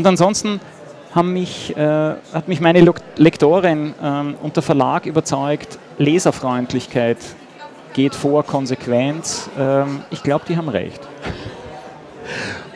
[0.00, 0.60] Und ansonsten
[1.24, 2.80] mich, äh, hat mich meine
[3.16, 7.18] Lektorin äh, und der Verlag überzeugt, Leserfreundlichkeit
[7.92, 9.50] geht vor Konsequenz.
[9.58, 11.06] Ähm, ich glaube, die haben recht.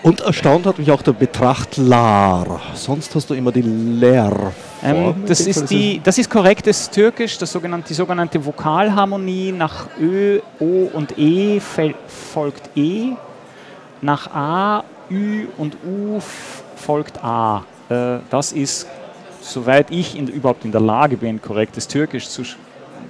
[0.02, 2.60] Und erstaunt hat mich auch der Betrachtlar.
[2.74, 4.52] Sonst hast du immer die Lehr.
[4.82, 9.50] Ähm, das, ist die, das ist korrektes Türkisch, das sogenannte, die sogenannte Vokalharmonie.
[9.50, 13.12] Nach Ö, O und E folgt E.
[14.02, 16.20] Nach A, Ü und U
[16.84, 17.64] folgt A.
[17.88, 18.86] Äh, das ist,
[19.40, 22.42] soweit ich in, überhaupt in der Lage bin, korrektes Türkisch zu,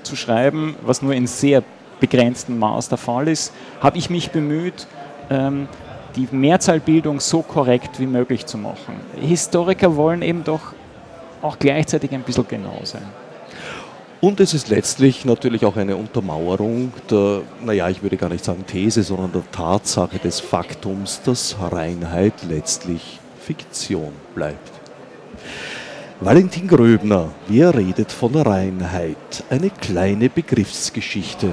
[0.02, 1.62] zu schreiben, was nur in sehr
[2.00, 4.86] begrenztem Maß der Fall ist, habe ich mich bemüht,
[5.30, 5.68] ähm,
[6.16, 8.94] die Mehrzahlbildung so korrekt wie möglich zu machen.
[9.20, 10.74] Historiker wollen eben doch
[11.42, 13.06] auch gleichzeitig ein bisschen genau sein.
[14.20, 18.64] Und es ist letztlich natürlich auch eine Untermauerung der, naja, ich würde gar nicht sagen
[18.66, 24.72] These, sondern der Tatsache des Faktums, dass Reinheit letztlich Fiktion bleibt.
[26.20, 31.50] Valentin Gröbner, wie er redet von Reinheit, eine kleine Begriffsgeschichte,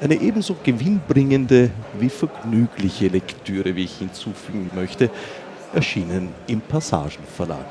[0.00, 5.10] eine ebenso gewinnbringende wie vergnügliche Lektüre, wie ich hinzufügen möchte,
[5.74, 7.66] erschienen im Passagenverlag.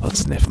[0.00, 0.48] Als Nef